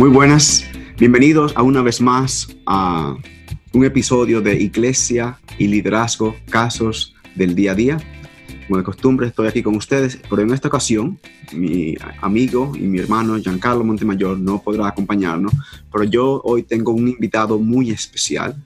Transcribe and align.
Muy 0.00 0.08
buenas, 0.08 0.64
bienvenidos 0.96 1.54
a 1.58 1.62
una 1.62 1.82
vez 1.82 2.00
más 2.00 2.56
a 2.64 3.14
un 3.74 3.84
episodio 3.84 4.40
de 4.40 4.58
Iglesia 4.58 5.38
y 5.58 5.66
Liderazgo, 5.66 6.34
Casos 6.48 7.14
del 7.34 7.54
Día 7.54 7.72
a 7.72 7.74
Día. 7.74 7.98
Como 8.66 8.78
de 8.78 8.82
costumbre 8.82 9.26
estoy 9.26 9.48
aquí 9.48 9.62
con 9.62 9.76
ustedes, 9.76 10.18
pero 10.30 10.40
en 10.40 10.54
esta 10.54 10.68
ocasión 10.68 11.20
mi 11.52 11.96
amigo 12.22 12.72
y 12.74 12.84
mi 12.84 12.98
hermano 12.98 13.36
Giancarlo 13.36 13.84
Montemayor 13.84 14.38
no 14.38 14.62
podrá 14.62 14.88
acompañarnos, 14.88 15.52
pero 15.92 16.04
yo 16.04 16.40
hoy 16.44 16.62
tengo 16.62 16.92
un 16.92 17.06
invitado 17.06 17.58
muy 17.58 17.90
especial, 17.90 18.56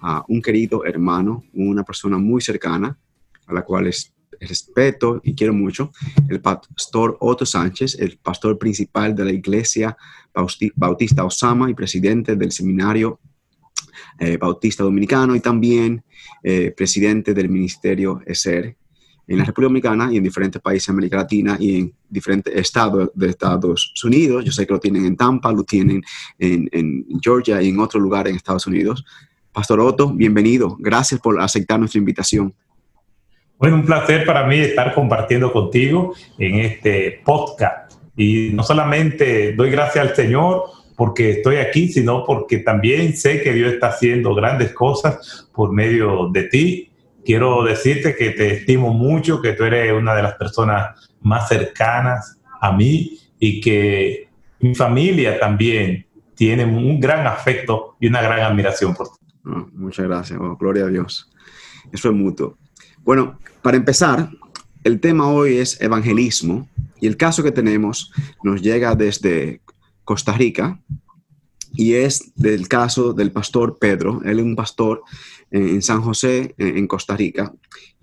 a 0.00 0.22
un 0.28 0.42
querido 0.42 0.84
hermano, 0.84 1.44
una 1.54 1.82
persona 1.82 2.18
muy 2.18 2.42
cercana, 2.42 2.98
a 3.46 3.54
la 3.54 3.62
cual 3.62 3.86
es 3.86 4.12
respeto 4.40 5.20
y 5.24 5.34
quiero 5.34 5.52
mucho, 5.52 5.92
el 6.28 6.40
pastor 6.40 7.16
Otto 7.20 7.46
Sánchez, 7.46 7.96
el 7.98 8.18
pastor 8.18 8.58
principal 8.58 9.14
de 9.14 9.24
la 9.24 9.32
iglesia 9.32 9.96
Bautista 10.76 11.24
Osama 11.24 11.70
y 11.70 11.74
presidente 11.74 12.36
del 12.36 12.52
seminario 12.52 13.20
eh, 14.18 14.36
Bautista 14.36 14.84
Dominicano 14.84 15.34
y 15.34 15.40
también 15.40 16.02
eh, 16.42 16.72
presidente 16.76 17.34
del 17.34 17.48
ministerio 17.48 18.20
ESER 18.26 18.76
en 19.26 19.38
la 19.38 19.44
República 19.44 19.90
Dominicana 19.90 20.12
y 20.12 20.16
en 20.16 20.22
diferentes 20.22 20.60
países 20.62 20.86
de 20.86 20.92
América 20.92 21.16
Latina 21.18 21.56
y 21.60 21.78
en 21.78 21.94
diferentes 22.08 22.54
estados 22.54 23.10
de 23.14 23.28
Estados 23.28 23.92
Unidos. 24.02 24.44
Yo 24.44 24.52
sé 24.52 24.66
que 24.66 24.72
lo 24.72 24.80
tienen 24.80 25.04
en 25.04 25.16
Tampa, 25.16 25.52
lo 25.52 25.64
tienen 25.64 26.02
en, 26.38 26.68
en 26.72 27.04
Georgia 27.22 27.60
y 27.60 27.68
en 27.68 27.78
otro 27.78 28.00
lugar 28.00 28.26
en 28.26 28.36
Estados 28.36 28.66
Unidos. 28.66 29.04
Pastor 29.52 29.80
Otto, 29.80 30.12
bienvenido. 30.12 30.76
Gracias 30.78 31.20
por 31.20 31.40
aceptar 31.40 31.78
nuestra 31.78 31.98
invitación. 31.98 32.54
Bueno, 33.58 33.74
un 33.74 33.84
placer 33.84 34.24
para 34.24 34.46
mí 34.46 34.56
estar 34.56 34.94
compartiendo 34.94 35.52
contigo 35.52 36.14
en 36.38 36.60
este 36.60 37.20
podcast. 37.24 37.92
Y 38.16 38.50
no 38.52 38.62
solamente 38.62 39.52
doy 39.54 39.70
gracias 39.70 40.08
al 40.08 40.14
Señor 40.14 40.62
porque 40.96 41.30
estoy 41.30 41.56
aquí, 41.56 41.88
sino 41.88 42.24
porque 42.24 42.58
también 42.58 43.16
sé 43.16 43.42
que 43.42 43.52
Dios 43.52 43.72
está 43.72 43.88
haciendo 43.88 44.32
grandes 44.34 44.72
cosas 44.72 45.48
por 45.52 45.72
medio 45.72 46.28
de 46.32 46.44
ti. 46.44 46.90
Quiero 47.24 47.64
decirte 47.64 48.14
que 48.14 48.30
te 48.30 48.54
estimo 48.54 48.94
mucho, 48.94 49.42
que 49.42 49.54
tú 49.54 49.64
eres 49.64 49.92
una 49.92 50.14
de 50.14 50.22
las 50.22 50.34
personas 50.34 51.10
más 51.20 51.48
cercanas 51.48 52.38
a 52.60 52.72
mí 52.72 53.18
y 53.40 53.60
que 53.60 54.28
mi 54.60 54.74
familia 54.76 55.38
también 55.40 56.06
tiene 56.36 56.64
un 56.64 57.00
gran 57.00 57.26
afecto 57.26 57.96
y 57.98 58.06
una 58.06 58.22
gran 58.22 58.40
admiración 58.40 58.94
por 58.94 59.08
ti. 59.08 59.26
Ah, 59.46 59.66
muchas 59.72 60.06
gracias, 60.06 60.38
oh, 60.40 60.56
gloria 60.56 60.84
a 60.84 60.88
Dios. 60.88 61.28
Eso 61.92 62.08
es 62.08 62.14
mutuo. 62.14 62.56
Bueno, 63.08 63.38
para 63.62 63.78
empezar, 63.78 64.28
el 64.84 65.00
tema 65.00 65.28
hoy 65.28 65.56
es 65.56 65.80
evangelismo 65.80 66.68
y 67.00 67.06
el 67.06 67.16
caso 67.16 67.42
que 67.42 67.52
tenemos 67.52 68.12
nos 68.42 68.60
llega 68.60 68.94
desde 68.94 69.62
Costa 70.04 70.34
Rica 70.34 70.78
y 71.72 71.94
es 71.94 72.34
del 72.34 72.68
caso 72.68 73.14
del 73.14 73.32
pastor 73.32 73.78
Pedro. 73.78 74.20
Él 74.26 74.40
es 74.40 74.44
un 74.44 74.54
pastor 74.54 75.04
en 75.50 75.80
San 75.80 76.02
José, 76.02 76.54
en 76.58 76.86
Costa 76.86 77.16
Rica, 77.16 77.50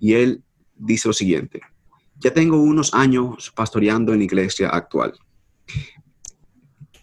y 0.00 0.14
él 0.14 0.42
dice 0.74 1.06
lo 1.06 1.14
siguiente. 1.14 1.60
Ya 2.18 2.34
tengo 2.34 2.60
unos 2.60 2.92
años 2.92 3.52
pastoreando 3.54 4.12
en 4.12 4.18
la 4.18 4.24
iglesia 4.24 4.70
actual. 4.70 5.12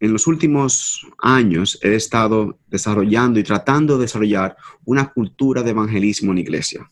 En 0.04 0.12
los 0.12 0.28
últimos 0.28 1.08
años 1.18 1.80
he 1.82 1.96
estado 1.96 2.60
desarrollando 2.68 3.40
y 3.40 3.44
tratando 3.44 3.96
de 3.96 4.02
desarrollar 4.02 4.58
una 4.84 5.08
cultura 5.14 5.64
de 5.64 5.70
evangelismo 5.70 6.32
en 6.32 6.36
la 6.36 6.42
iglesia. 6.42 6.92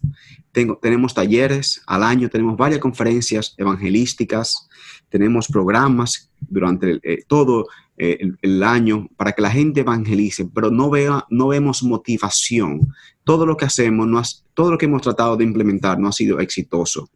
Tenemos 0.54 1.14
talleres 1.14 1.82
al 1.88 2.04
año, 2.04 2.30
tenemos 2.30 2.56
varias 2.56 2.80
conferencias 2.80 3.54
evangelísticas, 3.58 4.70
tenemos 5.10 5.50
programas 5.50 6.32
durante 6.40 7.02
eh, 7.04 7.26
todo 7.28 7.68
eh, 7.98 8.18
el, 8.42 8.64
año 8.64 9.10
para 9.18 9.34
que 9.34 9.42
la 9.42 9.52
gente 9.52 9.82
evangelice, 9.82 10.46
pero 10.46 10.72
no, 10.72 10.90
vea, 10.90 11.26
no 11.30 11.50
vemos 11.50 11.84
motivación. 11.84 12.94
Todo 13.26 13.46
lo 13.46 13.58
que 13.58 13.66
hacemos, 13.66 14.46
todo 14.54 14.72
lo 14.72 14.78
que 14.78 14.86
hemos 14.86 15.02
tratado 15.02 15.36
de 15.36 15.44
implementar 15.44 16.00
no 16.00 16.08
ha 16.08 16.14
sido 16.14 16.40
exitoso. 16.40 17.10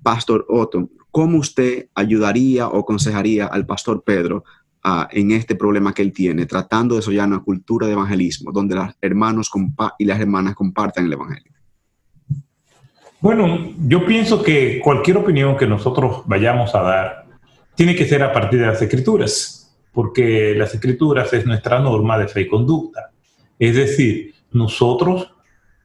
Pastor 0.00 0.46
Otto, 0.48 0.90
¿cómo 1.10 1.38
usted 1.38 1.88
ayudaría 1.96 2.68
o 2.68 2.78
aconsejaría 2.78 3.46
al 3.46 3.66
pastor 3.66 4.04
Pedro 4.04 4.44
en 5.10 5.32
este 5.32 5.54
problema 5.54 5.92
que 5.92 6.02
él 6.02 6.12
tiene, 6.12 6.46
tratando 6.46 6.94
de 6.94 7.00
desarrollar 7.00 7.28
una 7.28 7.42
cultura 7.42 7.86
de 7.86 7.92
evangelismo 7.92 8.52
donde 8.52 8.74
los 8.74 8.94
hermanos 9.00 9.50
y 9.98 10.04
las 10.04 10.20
hermanas 10.20 10.54
compartan 10.54 11.06
el 11.06 11.12
evangelio? 11.12 11.52
Bueno, 13.20 13.72
yo 13.86 14.06
pienso 14.06 14.42
que 14.42 14.80
cualquier 14.82 15.16
opinión 15.16 15.56
que 15.56 15.66
nosotros 15.66 16.22
vayamos 16.26 16.74
a 16.74 16.82
dar 16.82 17.26
tiene 17.74 17.96
que 17.96 18.06
ser 18.06 18.22
a 18.22 18.32
partir 18.32 18.60
de 18.60 18.66
las 18.66 18.80
escrituras, 18.80 19.76
porque 19.92 20.54
las 20.56 20.72
escrituras 20.74 21.32
es 21.32 21.44
nuestra 21.44 21.80
norma 21.80 22.16
de 22.18 22.28
fe 22.28 22.42
y 22.42 22.48
conducta. 22.48 23.10
Es 23.58 23.74
decir, 23.74 24.34
nosotros 24.52 25.32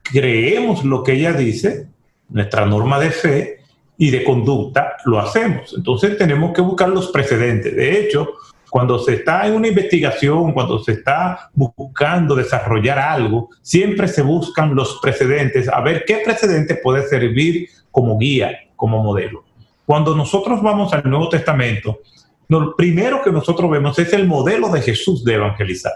creemos 0.02 0.84
lo 0.84 1.02
que 1.02 1.12
ella 1.12 1.32
dice, 1.32 1.88
nuestra 2.28 2.66
norma 2.66 3.00
de 3.00 3.10
fe 3.10 3.58
y 3.96 4.10
de 4.10 4.22
conducta 4.24 4.96
lo 5.04 5.18
hacemos. 5.18 5.74
Entonces 5.76 6.16
tenemos 6.16 6.52
que 6.52 6.62
buscar 6.62 6.88
los 6.88 7.08
precedentes. 7.08 7.74
De 7.74 8.00
hecho, 8.00 8.28
cuando 8.74 8.98
se 8.98 9.14
está 9.14 9.46
en 9.46 9.54
una 9.54 9.68
investigación, 9.68 10.50
cuando 10.50 10.82
se 10.82 10.94
está 10.94 11.48
buscando 11.54 12.34
desarrollar 12.34 12.98
algo, 12.98 13.50
siempre 13.62 14.08
se 14.08 14.20
buscan 14.20 14.74
los 14.74 14.98
precedentes, 15.00 15.68
a 15.68 15.80
ver 15.80 16.02
qué 16.04 16.22
precedente 16.24 16.74
puede 16.74 17.06
servir 17.06 17.68
como 17.92 18.18
guía, 18.18 18.50
como 18.74 19.00
modelo. 19.00 19.44
Cuando 19.86 20.16
nosotros 20.16 20.60
vamos 20.60 20.92
al 20.92 21.08
Nuevo 21.08 21.28
Testamento, 21.28 22.00
lo 22.48 22.74
primero 22.74 23.22
que 23.22 23.30
nosotros 23.30 23.70
vemos 23.70 23.96
es 24.00 24.12
el 24.12 24.26
modelo 24.26 24.68
de 24.70 24.82
Jesús 24.82 25.22
de 25.22 25.34
evangelizar. 25.34 25.92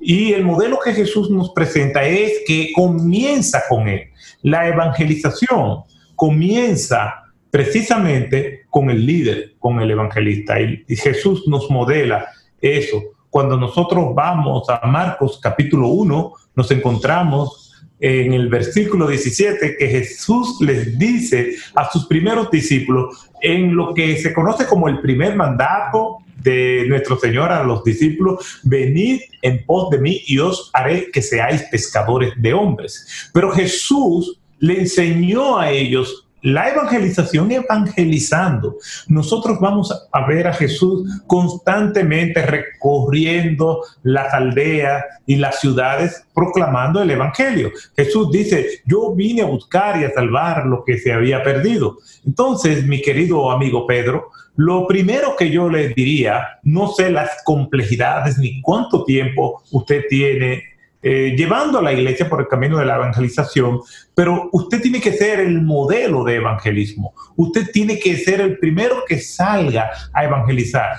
Y 0.00 0.32
el 0.32 0.42
modelo 0.42 0.80
que 0.84 0.94
Jesús 0.94 1.30
nos 1.30 1.50
presenta 1.50 2.02
es 2.02 2.40
que 2.44 2.72
comienza 2.74 3.62
con 3.68 3.86
él. 3.86 4.10
La 4.42 4.66
evangelización 4.66 5.84
comienza 6.16 7.21
precisamente 7.52 8.64
con 8.70 8.88
el 8.88 9.04
líder, 9.04 9.56
con 9.58 9.78
el 9.78 9.90
evangelista. 9.90 10.58
Y, 10.58 10.96
Jesús 10.96 11.46
nos 11.46 11.70
modela 11.70 12.26
eso. 12.62 13.02
Cuando 13.28 13.58
nosotros 13.58 14.14
vamos 14.14 14.70
a 14.70 14.86
Marcos 14.86 15.38
capítulo 15.40 15.88
1, 15.88 16.32
nos 16.56 16.70
encontramos 16.70 17.84
en 18.00 18.32
el 18.32 18.48
versículo 18.48 19.06
17 19.06 19.76
que 19.76 19.86
Jesús 19.86 20.62
les 20.62 20.98
dice 20.98 21.54
a 21.74 21.90
sus 21.90 22.06
primeros 22.06 22.50
discípulos 22.50 23.28
en 23.42 23.76
lo 23.76 23.92
que 23.92 24.16
se 24.16 24.32
conoce 24.32 24.66
como 24.66 24.88
el 24.88 25.00
primer 25.00 25.36
mandato 25.36 26.20
de 26.42 26.86
nuestro 26.88 27.18
Señor 27.18 27.52
a 27.52 27.62
los 27.64 27.84
discípulos, 27.84 28.60
venid 28.64 29.20
en 29.42 29.62
pos 29.66 29.90
de 29.90 29.98
mí 29.98 30.22
y 30.26 30.38
os 30.38 30.70
haré 30.72 31.10
que 31.12 31.20
seáis 31.20 31.62
pescadores 31.70 32.32
de 32.36 32.54
hombres. 32.54 33.30
Pero 33.34 33.50
Jesús 33.50 34.40
le 34.58 34.80
enseñó 34.80 35.58
a 35.58 35.70
ellos 35.70 36.21
la 36.42 36.68
evangelización 36.68 37.50
evangelizando. 37.52 38.76
Nosotros 39.08 39.58
vamos 39.60 40.08
a 40.12 40.26
ver 40.26 40.48
a 40.48 40.52
Jesús 40.52 41.08
constantemente 41.26 42.44
recorriendo 42.44 43.82
las 44.02 44.34
aldeas 44.34 45.04
y 45.26 45.36
las 45.36 45.60
ciudades 45.60 46.24
proclamando 46.34 47.00
el 47.00 47.10
evangelio. 47.10 47.70
Jesús 47.96 48.30
dice, 48.30 48.82
yo 48.84 49.14
vine 49.14 49.42
a 49.42 49.46
buscar 49.46 50.00
y 50.00 50.04
a 50.04 50.10
salvar 50.10 50.66
lo 50.66 50.84
que 50.84 50.98
se 50.98 51.12
había 51.12 51.42
perdido. 51.42 51.98
Entonces, 52.26 52.86
mi 52.86 53.00
querido 53.00 53.50
amigo 53.50 53.86
Pedro, 53.86 54.30
lo 54.56 54.86
primero 54.86 55.34
que 55.36 55.50
yo 55.50 55.70
le 55.70 55.88
diría, 55.88 56.58
no 56.62 56.88
sé 56.88 57.10
las 57.10 57.42
complejidades 57.44 58.36
ni 58.38 58.60
cuánto 58.60 59.04
tiempo 59.04 59.62
usted 59.70 60.04
tiene 60.10 60.71
eh, 61.02 61.34
llevando 61.36 61.78
a 61.78 61.82
la 61.82 61.92
iglesia 61.92 62.28
por 62.28 62.40
el 62.40 62.48
camino 62.48 62.78
de 62.78 62.84
la 62.84 62.96
evangelización, 62.96 63.80
pero 64.14 64.48
usted 64.52 64.80
tiene 64.80 65.00
que 65.00 65.12
ser 65.12 65.40
el 65.40 65.60
modelo 65.60 66.22
de 66.22 66.36
evangelismo. 66.36 67.12
Usted 67.36 67.70
tiene 67.72 67.98
que 67.98 68.16
ser 68.16 68.40
el 68.40 68.58
primero 68.58 69.02
que 69.06 69.18
salga 69.18 69.90
a 70.12 70.24
evangelizar. 70.24 70.96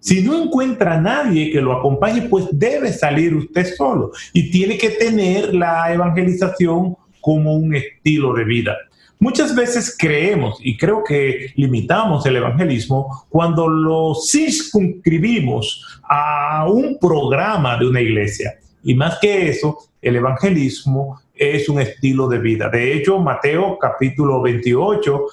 Si 0.00 0.22
no 0.22 0.42
encuentra 0.42 0.94
a 0.94 1.00
nadie 1.00 1.50
que 1.50 1.60
lo 1.60 1.72
acompañe, 1.72 2.22
pues 2.22 2.46
debe 2.52 2.92
salir 2.92 3.34
usted 3.34 3.74
solo 3.74 4.12
y 4.32 4.50
tiene 4.50 4.76
que 4.76 4.90
tener 4.90 5.54
la 5.54 5.92
evangelización 5.92 6.96
como 7.20 7.54
un 7.56 7.74
estilo 7.74 8.34
de 8.34 8.44
vida. 8.44 8.76
Muchas 9.18 9.54
veces 9.54 9.96
creemos 9.98 10.58
y 10.60 10.76
creo 10.76 11.02
que 11.02 11.52
limitamos 11.56 12.26
el 12.26 12.36
evangelismo 12.36 13.24
cuando 13.30 13.68
lo 13.68 14.14
circunscribimos 14.14 16.00
a 16.06 16.66
un 16.68 16.98
programa 16.98 17.78
de 17.78 17.86
una 17.86 18.02
iglesia. 18.02 18.58
Y 18.84 18.94
más 18.94 19.18
que 19.18 19.48
eso, 19.48 19.78
el 20.00 20.16
evangelismo 20.16 21.20
es 21.34 21.68
un 21.68 21.80
estilo 21.80 22.28
de 22.28 22.38
vida. 22.38 22.68
De 22.68 22.92
hecho, 22.92 23.18
Mateo 23.18 23.78
capítulo 23.78 24.42
28, 24.42 25.26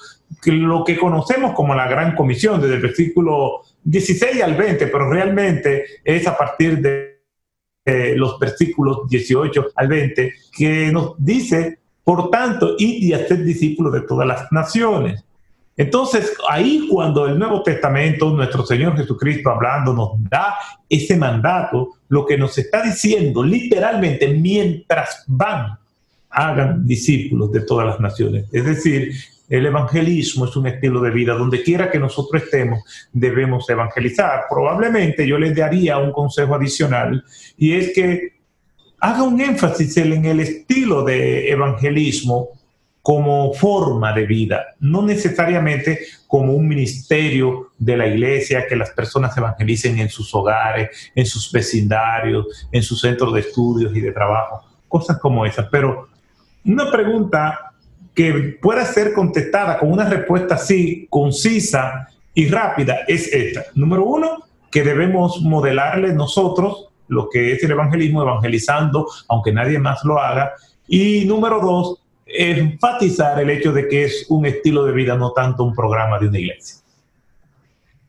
lo 0.46 0.84
que 0.84 0.98
conocemos 0.98 1.52
como 1.52 1.74
la 1.74 1.86
gran 1.86 2.16
comisión, 2.16 2.60
desde 2.60 2.76
el 2.76 2.82
versículo 2.82 3.60
16 3.84 4.42
al 4.42 4.56
20, 4.56 4.86
pero 4.86 5.08
realmente 5.08 5.84
es 6.02 6.26
a 6.26 6.36
partir 6.36 6.80
de 6.80 7.12
los 8.16 8.38
versículos 8.38 9.08
18 9.08 9.72
al 9.76 9.88
20, 9.88 10.32
que 10.56 10.90
nos 10.90 11.14
dice, 11.18 11.78
por 12.02 12.30
tanto, 12.30 12.74
id 12.78 13.02
y 13.02 13.12
hacer 13.12 13.44
discípulos 13.44 13.92
de 13.92 14.02
todas 14.02 14.26
las 14.26 14.50
naciones 14.50 15.24
Entonces, 15.76 16.34
ahí 16.48 16.86
cuando 16.90 17.26
el 17.26 17.38
Nuevo 17.38 17.62
Testamento, 17.62 18.30
nuestro 18.30 18.64
Señor 18.64 18.96
Jesucristo 18.96 19.50
hablando, 19.50 19.94
nos 19.94 20.10
da 20.30 20.54
ese 20.88 21.16
mandato, 21.16 21.94
lo 22.08 22.26
que 22.26 22.36
nos 22.36 22.56
está 22.58 22.82
diciendo 22.82 23.42
literalmente, 23.42 24.28
mientras 24.28 25.24
van, 25.26 25.78
hagan 26.28 26.86
discípulos 26.86 27.50
de 27.52 27.62
todas 27.62 27.86
las 27.86 28.00
naciones. 28.00 28.46
Es 28.52 28.64
decir, 28.64 29.12
el 29.48 29.66
evangelismo 29.66 30.46
es 30.46 30.56
un 30.56 30.66
estilo 30.66 31.00
de 31.00 31.10
vida. 31.10 31.34
Donde 31.34 31.62
quiera 31.62 31.90
que 31.90 31.98
nosotros 31.98 32.42
estemos, 32.42 32.82
debemos 33.12 33.68
evangelizar. 33.68 34.44
Probablemente 34.48 35.26
yo 35.26 35.38
les 35.38 35.54
daría 35.54 35.98
un 35.98 36.12
consejo 36.12 36.54
adicional 36.54 37.22
y 37.56 37.74
es 37.74 37.92
que 37.94 38.40
haga 39.00 39.22
un 39.22 39.40
énfasis 39.40 39.96
en 39.98 40.24
el 40.24 40.40
estilo 40.40 41.04
de 41.04 41.50
evangelismo 41.50 42.48
como 43.02 43.52
forma 43.52 44.12
de 44.12 44.26
vida, 44.26 44.64
no 44.78 45.02
necesariamente 45.02 46.00
como 46.28 46.52
un 46.52 46.68
ministerio 46.68 47.72
de 47.76 47.96
la 47.96 48.06
iglesia 48.06 48.66
que 48.68 48.76
las 48.76 48.90
personas 48.90 49.36
evangelicen 49.36 49.98
en 49.98 50.08
sus 50.08 50.32
hogares, 50.34 51.10
en 51.14 51.26
sus 51.26 51.50
vecindarios, 51.50 52.68
en 52.70 52.82
sus 52.82 53.00
centros 53.00 53.34
de 53.34 53.40
estudios 53.40 53.94
y 53.94 54.00
de 54.00 54.12
trabajo, 54.12 54.64
cosas 54.86 55.18
como 55.18 55.44
esas. 55.44 55.66
Pero 55.70 56.08
una 56.64 56.90
pregunta 56.92 57.72
que 58.14 58.58
pueda 58.62 58.84
ser 58.84 59.12
contestada 59.12 59.78
con 59.78 59.90
una 59.90 60.08
respuesta 60.08 60.54
así, 60.54 61.06
concisa 61.10 62.08
y 62.34 62.48
rápida, 62.48 63.00
es 63.08 63.32
esta. 63.32 63.64
Número 63.74 64.04
uno, 64.04 64.44
que 64.70 64.84
debemos 64.84 65.42
modelarle 65.42 66.14
nosotros 66.14 66.88
lo 67.08 67.28
que 67.28 67.52
es 67.52 67.62
el 67.64 67.72
evangelismo, 67.72 68.22
evangelizando, 68.22 69.06
aunque 69.28 69.52
nadie 69.52 69.78
más 69.78 70.04
lo 70.04 70.18
haga. 70.18 70.52
Y 70.88 71.24
número 71.26 71.60
dos, 71.60 72.01
enfatizar 72.26 73.40
el 73.40 73.50
hecho 73.50 73.72
de 73.72 73.88
que 73.88 74.04
es 74.04 74.26
un 74.28 74.46
estilo 74.46 74.84
de 74.84 74.92
vida, 74.92 75.16
no 75.16 75.32
tanto 75.32 75.64
un 75.64 75.74
programa 75.74 76.18
de 76.18 76.28
una 76.28 76.38
iglesia. 76.38 76.76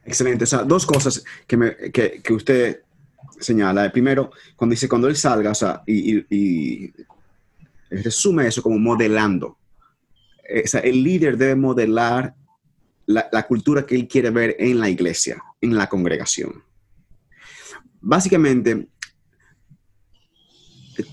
Excelente. 0.05 0.43
O 0.43 0.47
sea, 0.47 0.63
dos 0.63 0.85
cosas 0.85 1.23
que, 1.47 1.91
que, 1.93 2.21
que 2.21 2.33
usted 2.33 2.81
señala. 3.39 3.91
Primero, 3.91 4.31
cuando 4.55 4.73
dice 4.73 4.89
cuando 4.89 5.07
él 5.07 5.15
salga, 5.15 5.51
o 5.51 5.55
sea, 5.55 5.83
y, 5.85 6.91
resume 7.89 8.47
eso 8.47 8.61
como 8.61 8.79
modelando. 8.79 9.47
O 9.47 10.67
sea, 10.67 10.81
el 10.81 11.03
líder 11.03 11.37
debe 11.37 11.55
modelar 11.55 12.33
la, 13.05 13.27
la, 13.31 13.43
cultura 13.43 13.85
que 13.85 13.95
él 13.95 14.07
quiere 14.07 14.29
ver 14.29 14.55
en 14.59 14.79
la 14.79 14.89
iglesia, 14.89 15.41
en 15.61 15.75
la 15.75 15.87
congregación. 15.87 16.63
Básicamente, 18.01 18.87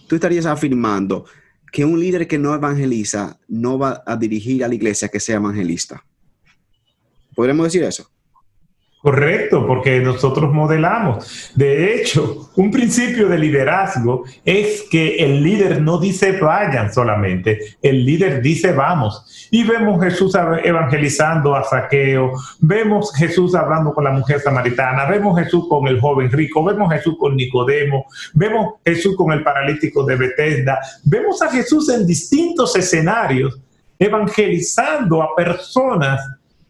tú 0.07 0.15
estarías 0.15 0.47
afirmando 0.47 1.27
que 1.71 1.85
un 1.85 2.01
líder 2.01 2.27
que 2.27 2.39
no 2.39 2.55
evangeliza 2.55 3.39
no 3.49 3.79
va 3.79 4.03
a 4.07 4.17
dirigir 4.17 4.65
a 4.65 4.69
la 4.69 4.75
iglesia 4.75 5.09
que 5.09 5.21
sea 5.21 5.37
evangelista. 5.37 6.05
¿Podríamos 7.35 7.65
decir 7.67 7.83
eso? 7.85 8.11
Correcto, 9.03 9.67
porque 9.67 9.99
nosotros 10.01 10.53
modelamos. 10.53 11.53
De 11.55 11.95
hecho, 11.95 12.51
un 12.57 12.71
principio 12.71 13.29
de 13.29 13.39
liderazgo 13.39 14.25
es 14.45 14.83
que 14.91 15.17
el 15.25 15.43
líder 15.43 15.81
no 15.81 15.97
dice 15.99 16.33
vayan 16.33 16.93
solamente, 16.93 17.77
el 17.81 18.05
líder 18.05 18.43
dice 18.43 18.73
vamos. 18.73 19.49
Y 19.51 19.65
vemos 19.65 20.05
Jesús 20.05 20.37
evangelizando 20.63 21.57
a 21.57 21.65
Saqueo, 21.65 22.33
vemos 22.61 23.11
Jesús 23.17 23.55
hablando 23.55 23.95
con 23.95 24.05
la 24.05 24.13
mujer 24.13 24.39
samaritana, 24.41 25.07
vemos 25.07 25.39
Jesús 25.39 25.67
con 25.67 25.89
el 25.89 25.99
joven 25.99 26.31
rico, 26.31 26.63
vemos 26.63 26.93
Jesús 26.93 27.17
con 27.19 27.37
Nicodemo, 27.37 28.05
vemos 28.35 28.75
Jesús 28.85 29.17
con 29.17 29.33
el 29.33 29.43
paralítico 29.43 30.05
de 30.05 30.17
Bethesda, 30.17 30.79
vemos 31.05 31.41
a 31.41 31.51
Jesús 31.51 31.89
en 31.89 32.07
distintos 32.07 32.77
escenarios 32.77 33.59
evangelizando 33.99 35.23
a 35.23 35.35
personas 35.35 36.21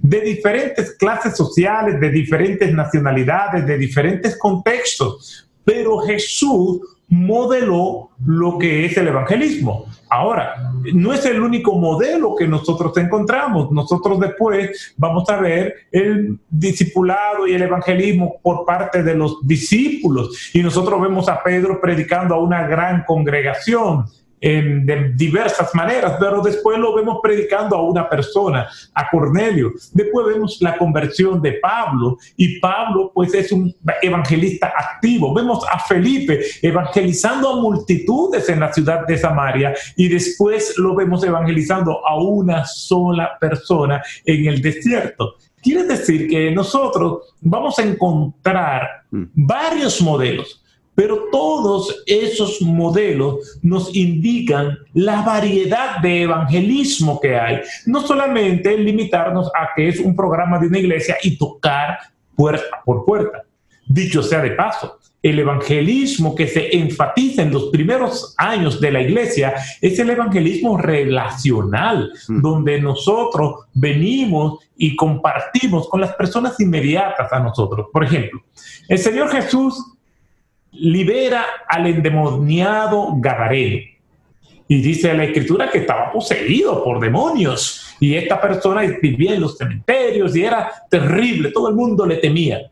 de 0.03 0.21
diferentes 0.21 0.97
clases 0.97 1.37
sociales, 1.37 2.01
de 2.01 2.11
diferentes 2.11 2.73
nacionalidades, 2.73 3.67
de 3.67 3.79
diferentes 3.79 4.37
contextos, 4.39 5.49
pero 5.65 5.99
Jesús 5.99 6.81
modeló 7.09 8.11
lo 8.25 8.57
que 8.57 8.87
es 8.87 8.97
el 8.97 9.09
evangelismo. 9.09 9.87
Ahora, 10.09 10.73
no 10.95 11.13
es 11.13 11.25
el 11.27 11.41
único 11.41 11.75
modelo 11.75 12.35
que 12.37 12.47
nosotros 12.47 12.97
encontramos. 12.97 13.71
Nosotros 13.71 14.19
después 14.19 14.95
vamos 14.97 15.29
a 15.29 15.37
ver 15.37 15.75
el 15.93 16.39
discipulado 16.49 17.47
y 17.47 17.53
el 17.53 17.63
evangelismo 17.63 18.41
por 18.43 18.65
parte 18.65 19.03
de 19.03 19.15
los 19.15 19.39
discípulos. 19.47 20.51
Y 20.55 20.63
nosotros 20.63 21.01
vemos 21.01 21.29
a 21.29 21.43
Pedro 21.43 21.81
predicando 21.81 22.35
a 22.35 22.43
una 22.43 22.67
gran 22.67 23.05
congregación 23.05 24.07
de 24.41 25.13
diversas 25.15 25.75
maneras, 25.75 26.17
pero 26.19 26.41
después 26.41 26.79
lo 26.79 26.95
vemos 26.95 27.19
predicando 27.23 27.77
a 27.77 27.83
una 27.83 28.09
persona, 28.09 28.69
a 28.95 29.11
Cornelio. 29.11 29.73
Después 29.93 30.27
vemos 30.27 30.59
la 30.61 30.79
conversión 30.79 31.43
de 31.43 31.55
Pablo 31.55 32.17
y 32.37 32.59
Pablo 32.59 33.13
pues 33.15 33.35
es 33.35 33.53
un 33.53 33.75
evangelista 34.03 34.73
activo. 34.77 35.35
Vemos 35.35 35.65
a 35.71 35.79
Felipe 35.79 36.41
evangelizando 36.63 37.51
a 37.51 37.61
multitudes 37.61 38.49
en 38.49 38.61
la 38.61 38.73
ciudad 38.73 39.07
de 39.07 39.19
Samaria 39.19 39.75
y 39.97 40.09
después 40.09 40.75
lo 40.79 40.95
vemos 40.95 41.23
evangelizando 41.23 42.07
a 42.07 42.17
una 42.17 42.65
sola 42.65 43.37
persona 43.39 44.03
en 44.25 44.47
el 44.47 44.63
desierto. 44.63 45.35
Quiere 45.63 45.85
decir 45.85 46.29
que 46.29 46.51
nosotros 46.51 47.35
vamos 47.43 47.79
a 47.79 47.83
encontrar 47.83 49.05
mm. 49.11 49.25
varios 49.35 50.01
modelos 50.01 50.60
pero 51.01 51.29
todos 51.33 52.03
esos 52.05 52.61
modelos 52.61 53.59
nos 53.63 53.97
indican 53.97 54.77
la 54.93 55.23
variedad 55.23 55.97
de 56.03 56.25
evangelismo 56.25 57.19
que 57.19 57.39
hay. 57.39 57.61
No 57.87 58.07
solamente 58.07 58.77
limitarnos 58.77 59.49
a 59.59 59.71
que 59.75 59.89
es 59.89 59.99
un 59.99 60.15
programa 60.15 60.59
de 60.59 60.67
una 60.67 60.79
iglesia 60.79 61.17
y 61.23 61.39
tocar 61.39 61.97
puerta 62.37 62.83
por 62.85 63.07
puerta. 63.07 63.45
Dicho 63.87 64.23
sea 64.23 64.43
de 64.43 64.51
paso, 64.51 64.99
el 65.23 65.39
evangelismo 65.39 66.35
que 66.35 66.47
se 66.47 66.77
enfatiza 66.77 67.45
en 67.45 67.53
los 67.53 67.71
primeros 67.71 68.35
años 68.37 68.79
de 68.79 68.91
la 68.91 69.01
iglesia 69.01 69.55
es 69.81 69.99
el 69.99 70.11
evangelismo 70.11 70.77
relacional, 70.77 72.13
mm. 72.29 72.43
donde 72.43 72.79
nosotros 72.79 73.69
venimos 73.73 74.59
y 74.77 74.95
compartimos 74.95 75.89
con 75.89 76.03
las 76.03 76.13
personas 76.13 76.61
inmediatas 76.61 77.33
a 77.33 77.41
nosotros. 77.41 77.87
Por 77.91 78.05
ejemplo, 78.05 78.43
el 78.87 78.99
Señor 78.99 79.31
Jesús 79.31 79.83
libera 80.73 81.45
al 81.69 81.87
endemoniado 81.87 83.15
Gadareno. 83.17 83.81
Y 84.69 84.81
dice 84.81 85.13
la 85.15 85.25
escritura 85.25 85.69
que 85.69 85.79
estaba 85.79 86.13
poseído 86.13 86.85
por 86.85 87.01
demonios. 87.01 87.97
Y 87.99 88.15
esta 88.15 88.41
persona 88.41 88.83
vivía 89.03 89.35
en 89.35 89.41
los 89.41 89.59
cementerios 89.59 90.35
y 90.37 90.45
era 90.45 90.71
terrible, 90.89 91.51
todo 91.51 91.69
el 91.69 91.75
mundo 91.75 92.07
le 92.07 92.17
temía. 92.19 92.71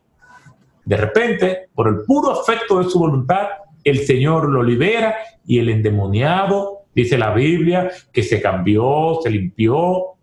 De 0.85 0.97
repente, 0.97 1.69
por 1.75 1.89
el 1.89 2.05
puro 2.07 2.31
afecto 2.31 2.83
de 2.83 2.89
su 2.89 2.99
voluntad, 2.99 3.49
el 3.85 4.07
Señor 4.07 4.49
lo 4.49 4.63
libera 4.63 5.17
y 5.47 5.59
el 5.59 5.69
endemoniado, 5.69 6.85
dice 6.95 7.19
la 7.19 7.35
Biblia, 7.35 7.91
que 8.13 8.23
se 8.23 8.41
cambió, 8.41 9.19
se 9.23 9.31
limpió. 9.31 10.15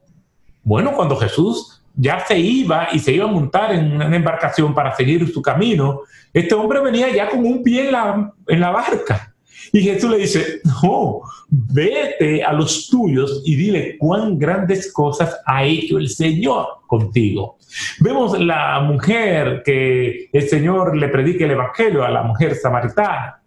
Bueno, 0.64 0.94
cuando 0.96 1.18
Jesús 1.18 1.75
ya 1.96 2.26
se 2.26 2.38
iba 2.38 2.90
y 2.92 3.00
se 3.00 3.14
iba 3.14 3.26
a 3.26 3.32
montar 3.32 3.74
en 3.74 3.94
una 3.94 4.16
embarcación 4.16 4.74
para 4.74 4.96
seguir 4.96 5.32
su 5.32 5.42
camino, 5.42 6.02
este 6.34 6.54
hombre 6.56 6.82
venía 6.82 7.14
ya 7.14 7.30
con 7.30 7.46
un 7.46 7.64
pie 7.64 7.86
en 7.86 7.92
la, 7.92 8.34
en 8.48 8.60
la 8.60 8.72
barca. 8.72 9.34
Y 9.72 9.82
Jesús 9.82 10.10
le 10.10 10.18
dice, 10.18 10.62
no, 10.84 11.22
vete 11.50 12.44
a 12.44 12.54
los 12.54 12.88
tuyos 12.88 13.42
y 13.46 13.56
dile 13.56 13.98
cuán 13.98 14.38
grandes 14.38 14.92
cosas 14.92 15.40
ha 15.46 15.64
hecho 15.64 15.98
el 15.98 16.10
Señor 16.10 16.68
contigo. 16.88 17.58
Vemos 18.00 18.40
la 18.40 18.80
mujer 18.82 19.64
que 19.66 20.30
el 20.32 20.50
Señor 20.50 20.96
le 20.96 21.10
predica 21.10 21.46
el 21.46 21.52
Evangelio 21.52 22.04
a 22.04 22.10
la 22.10 22.24
mujer 22.24 22.56
samaritana. 22.56 23.42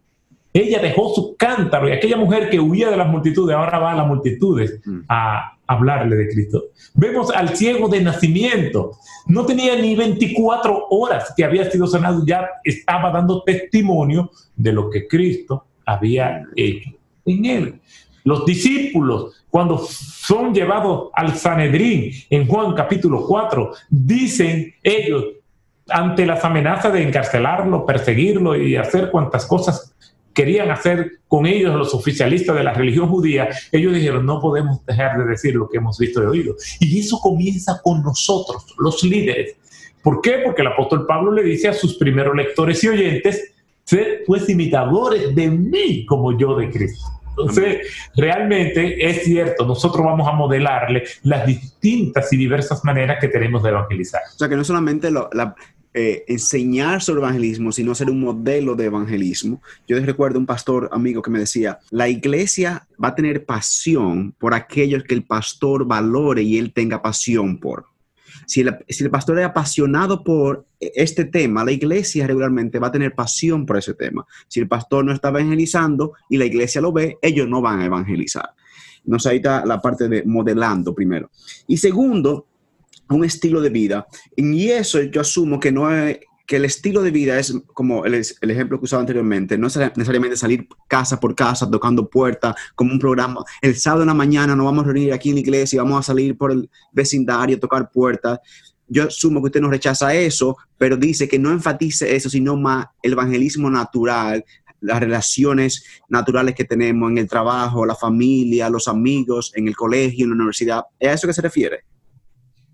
Ella 0.52 0.80
dejó 0.80 1.14
su 1.14 1.36
cántaro 1.36 1.88
y 1.88 1.92
aquella 1.92 2.16
mujer 2.16 2.50
que 2.50 2.58
huía 2.58 2.90
de 2.90 2.96
las 2.96 3.08
multitudes 3.08 3.54
ahora 3.54 3.78
va 3.78 3.92
a 3.92 3.96
las 3.96 4.06
multitudes 4.06 4.80
mm. 4.84 5.00
a 5.08 5.58
hablarle 5.66 6.16
de 6.16 6.28
Cristo. 6.28 6.64
Vemos 6.94 7.30
al 7.30 7.54
ciego 7.56 7.88
de 7.88 8.00
nacimiento. 8.00 8.92
No 9.26 9.44
tenía 9.44 9.76
ni 9.76 9.94
24 9.94 10.86
horas 10.90 11.32
que 11.36 11.44
había 11.44 11.70
sido 11.70 11.86
sanado, 11.86 12.24
ya 12.26 12.48
estaba 12.64 13.10
dando 13.12 13.42
testimonio 13.42 14.30
de 14.56 14.72
lo 14.72 14.90
que 14.90 15.06
Cristo 15.06 15.66
había 15.84 16.42
hecho 16.56 16.90
en 17.26 17.44
él. 17.44 17.80
Los 18.24 18.44
discípulos, 18.44 19.44
cuando 19.50 19.78
son 19.78 20.54
llevados 20.54 21.10
al 21.14 21.34
Sanedrín 21.34 22.12
en 22.30 22.46
Juan 22.46 22.74
capítulo 22.74 23.26
4, 23.26 23.72
dicen 23.88 24.74
ellos, 24.82 25.24
ante 25.88 26.26
las 26.26 26.44
amenazas 26.44 26.92
de 26.92 27.02
encarcelarlo, 27.02 27.86
perseguirlo 27.86 28.56
y 28.56 28.76
hacer 28.76 29.10
cuantas 29.10 29.46
cosas 29.46 29.94
querían 30.38 30.70
hacer 30.70 31.18
con 31.26 31.46
ellos 31.46 31.74
los 31.74 31.92
oficialistas 31.94 32.54
de 32.54 32.62
la 32.62 32.72
religión 32.72 33.08
judía, 33.08 33.48
ellos 33.72 33.92
dijeron, 33.92 34.24
no 34.24 34.40
podemos 34.40 34.86
dejar 34.86 35.18
de 35.18 35.24
decir 35.24 35.56
lo 35.56 35.68
que 35.68 35.78
hemos 35.78 35.98
visto 35.98 36.22
y 36.22 36.26
oído. 36.26 36.54
Y 36.78 37.00
eso 37.00 37.18
comienza 37.18 37.80
con 37.82 38.04
nosotros, 38.04 38.64
los 38.78 39.02
líderes. 39.02 39.56
¿Por 40.00 40.20
qué? 40.20 40.42
Porque 40.44 40.62
el 40.62 40.68
apóstol 40.68 41.06
Pablo 41.06 41.32
le 41.32 41.42
dice 41.42 41.66
a 41.66 41.72
sus 41.72 41.98
primeros 41.98 42.36
lectores 42.36 42.84
y 42.84 42.88
oyentes, 42.88 43.52
sed 43.82 44.20
pues 44.28 44.48
imitadores 44.48 45.34
de 45.34 45.50
mí 45.50 46.06
como 46.06 46.38
yo 46.38 46.56
de 46.56 46.70
Cristo. 46.70 47.04
Entonces, 47.30 47.88
realmente 48.16 49.10
es 49.10 49.24
cierto, 49.24 49.66
nosotros 49.66 50.06
vamos 50.06 50.28
a 50.28 50.32
modelarle 50.32 51.02
las 51.24 51.48
distintas 51.48 52.32
y 52.32 52.36
diversas 52.36 52.84
maneras 52.84 53.18
que 53.20 53.26
tenemos 53.26 53.64
de 53.64 53.70
evangelizar. 53.70 54.22
O 54.32 54.38
sea, 54.38 54.48
que 54.48 54.54
no 54.54 54.62
solamente 54.62 55.10
la, 55.10 55.56
eh, 56.00 56.24
enseñar 56.28 57.02
sobre 57.02 57.22
evangelismo, 57.22 57.72
sino 57.72 57.92
ser 57.92 58.08
un 58.08 58.20
modelo 58.20 58.76
de 58.76 58.84
evangelismo. 58.84 59.60
Yo 59.88 59.98
recuerdo 59.98 60.38
un 60.38 60.46
pastor 60.46 60.88
amigo 60.92 61.22
que 61.22 61.30
me 61.32 61.40
decía, 61.40 61.80
la 61.90 62.08
iglesia 62.08 62.86
va 63.02 63.08
a 63.08 63.14
tener 63.16 63.44
pasión 63.44 64.30
por 64.38 64.54
aquellos 64.54 65.02
que 65.02 65.14
el 65.14 65.24
pastor 65.24 65.86
valore 65.88 66.42
y 66.42 66.56
él 66.56 66.72
tenga 66.72 67.02
pasión 67.02 67.58
por. 67.58 67.86
Si 68.46 68.60
el, 68.60 68.78
si 68.88 69.02
el, 69.02 69.10
pastor 69.10 69.40
es 69.40 69.46
apasionado 69.46 70.22
por 70.22 70.66
este 70.78 71.24
tema, 71.24 71.64
la 71.64 71.72
iglesia 71.72 72.28
regularmente 72.28 72.78
va 72.78 72.86
a 72.86 72.92
tener 72.92 73.16
pasión 73.16 73.66
por 73.66 73.78
ese 73.78 73.94
tema. 73.94 74.24
Si 74.46 74.60
el 74.60 74.68
pastor 74.68 75.04
no 75.04 75.12
está 75.12 75.30
evangelizando 75.30 76.12
y 76.30 76.36
la 76.36 76.44
iglesia 76.44 76.80
lo 76.80 76.92
ve, 76.92 77.18
ellos 77.20 77.48
no 77.48 77.60
van 77.60 77.80
a 77.80 77.86
evangelizar. 77.86 78.50
No 79.04 79.18
sé, 79.18 79.30
ahí 79.30 79.36
está 79.38 79.66
la 79.66 79.80
parte 79.80 80.08
de 80.08 80.22
modelando 80.22 80.94
primero. 80.94 81.30
Y 81.66 81.78
segundo, 81.78 82.46
un 83.08 83.24
estilo 83.24 83.60
de 83.60 83.70
vida. 83.70 84.06
Y 84.36 84.68
eso 84.68 85.00
yo 85.02 85.20
asumo 85.20 85.60
que 85.60 85.72
no 85.72 85.92
es, 85.92 86.18
que 86.48 86.56
el 86.56 86.64
estilo 86.64 87.02
de 87.02 87.10
vida 87.10 87.38
es 87.38 87.54
como 87.74 88.06
el, 88.06 88.14
ejemplo 88.14 88.78
que 88.78 88.86
usaba 88.86 89.00
anteriormente, 89.00 89.58
no 89.58 89.66
es 89.66 89.76
necesariamente 89.76 90.34
salir 90.34 90.66
casa 90.88 91.20
por 91.20 91.34
casa 91.34 91.70
tocando 91.70 92.08
puertas 92.08 92.56
como 92.74 92.90
un 92.90 92.98
programa. 92.98 93.44
El 93.60 93.76
sábado 93.76 94.02
en 94.02 94.08
la 94.08 94.14
mañana 94.14 94.56
nos 94.56 94.64
vamos 94.64 94.84
a 94.84 94.86
reunir 94.86 95.12
aquí 95.12 95.28
en 95.28 95.34
la 95.34 95.42
iglesia 95.42 95.76
y 95.76 95.80
vamos 95.80 96.00
a 96.00 96.02
salir 96.02 96.38
por 96.38 96.50
el 96.50 96.70
vecindario 96.90 97.60
tocar 97.60 97.90
puertas. 97.90 98.38
Yo 98.88 99.08
asumo 99.08 99.42
que 99.42 99.48
usted 99.48 99.60
no 99.60 99.68
rechaza 99.68 100.14
eso, 100.14 100.56
pero 100.78 100.96
dice 100.96 101.28
que 101.28 101.38
no 101.38 101.50
enfatice 101.50 102.16
eso, 102.16 102.30
sino 102.30 102.56
más 102.56 102.86
el 103.02 103.12
evangelismo 103.12 103.68
natural, 103.68 104.42
las 104.80 105.00
relaciones 105.00 105.84
naturales 106.08 106.54
que 106.54 106.64
tenemos 106.64 107.10
en 107.10 107.18
el 107.18 107.28
trabajo, 107.28 107.84
la 107.84 107.94
familia, 107.94 108.70
los 108.70 108.88
amigos, 108.88 109.52
en 109.54 109.68
el 109.68 109.76
colegio, 109.76 110.24
en 110.24 110.30
la 110.30 110.36
universidad. 110.36 110.84
¿Es 110.98 111.08
a 111.10 111.12
eso 111.12 111.26
que 111.26 111.34
se 111.34 111.42
refiere? 111.42 111.84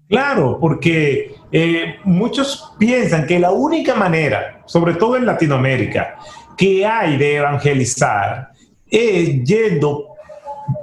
Claro, 0.08 0.58
porque 0.60 1.34
eh, 1.50 1.96
muchos 2.04 2.72
piensan 2.78 3.26
que 3.26 3.38
la 3.38 3.52
única 3.52 3.94
manera, 3.94 4.62
sobre 4.66 4.94
todo 4.94 5.16
en 5.16 5.26
Latinoamérica, 5.26 6.16
que 6.56 6.86
hay 6.86 7.16
de 7.16 7.36
evangelizar 7.36 8.50
es 8.86 9.42
yendo 9.42 10.08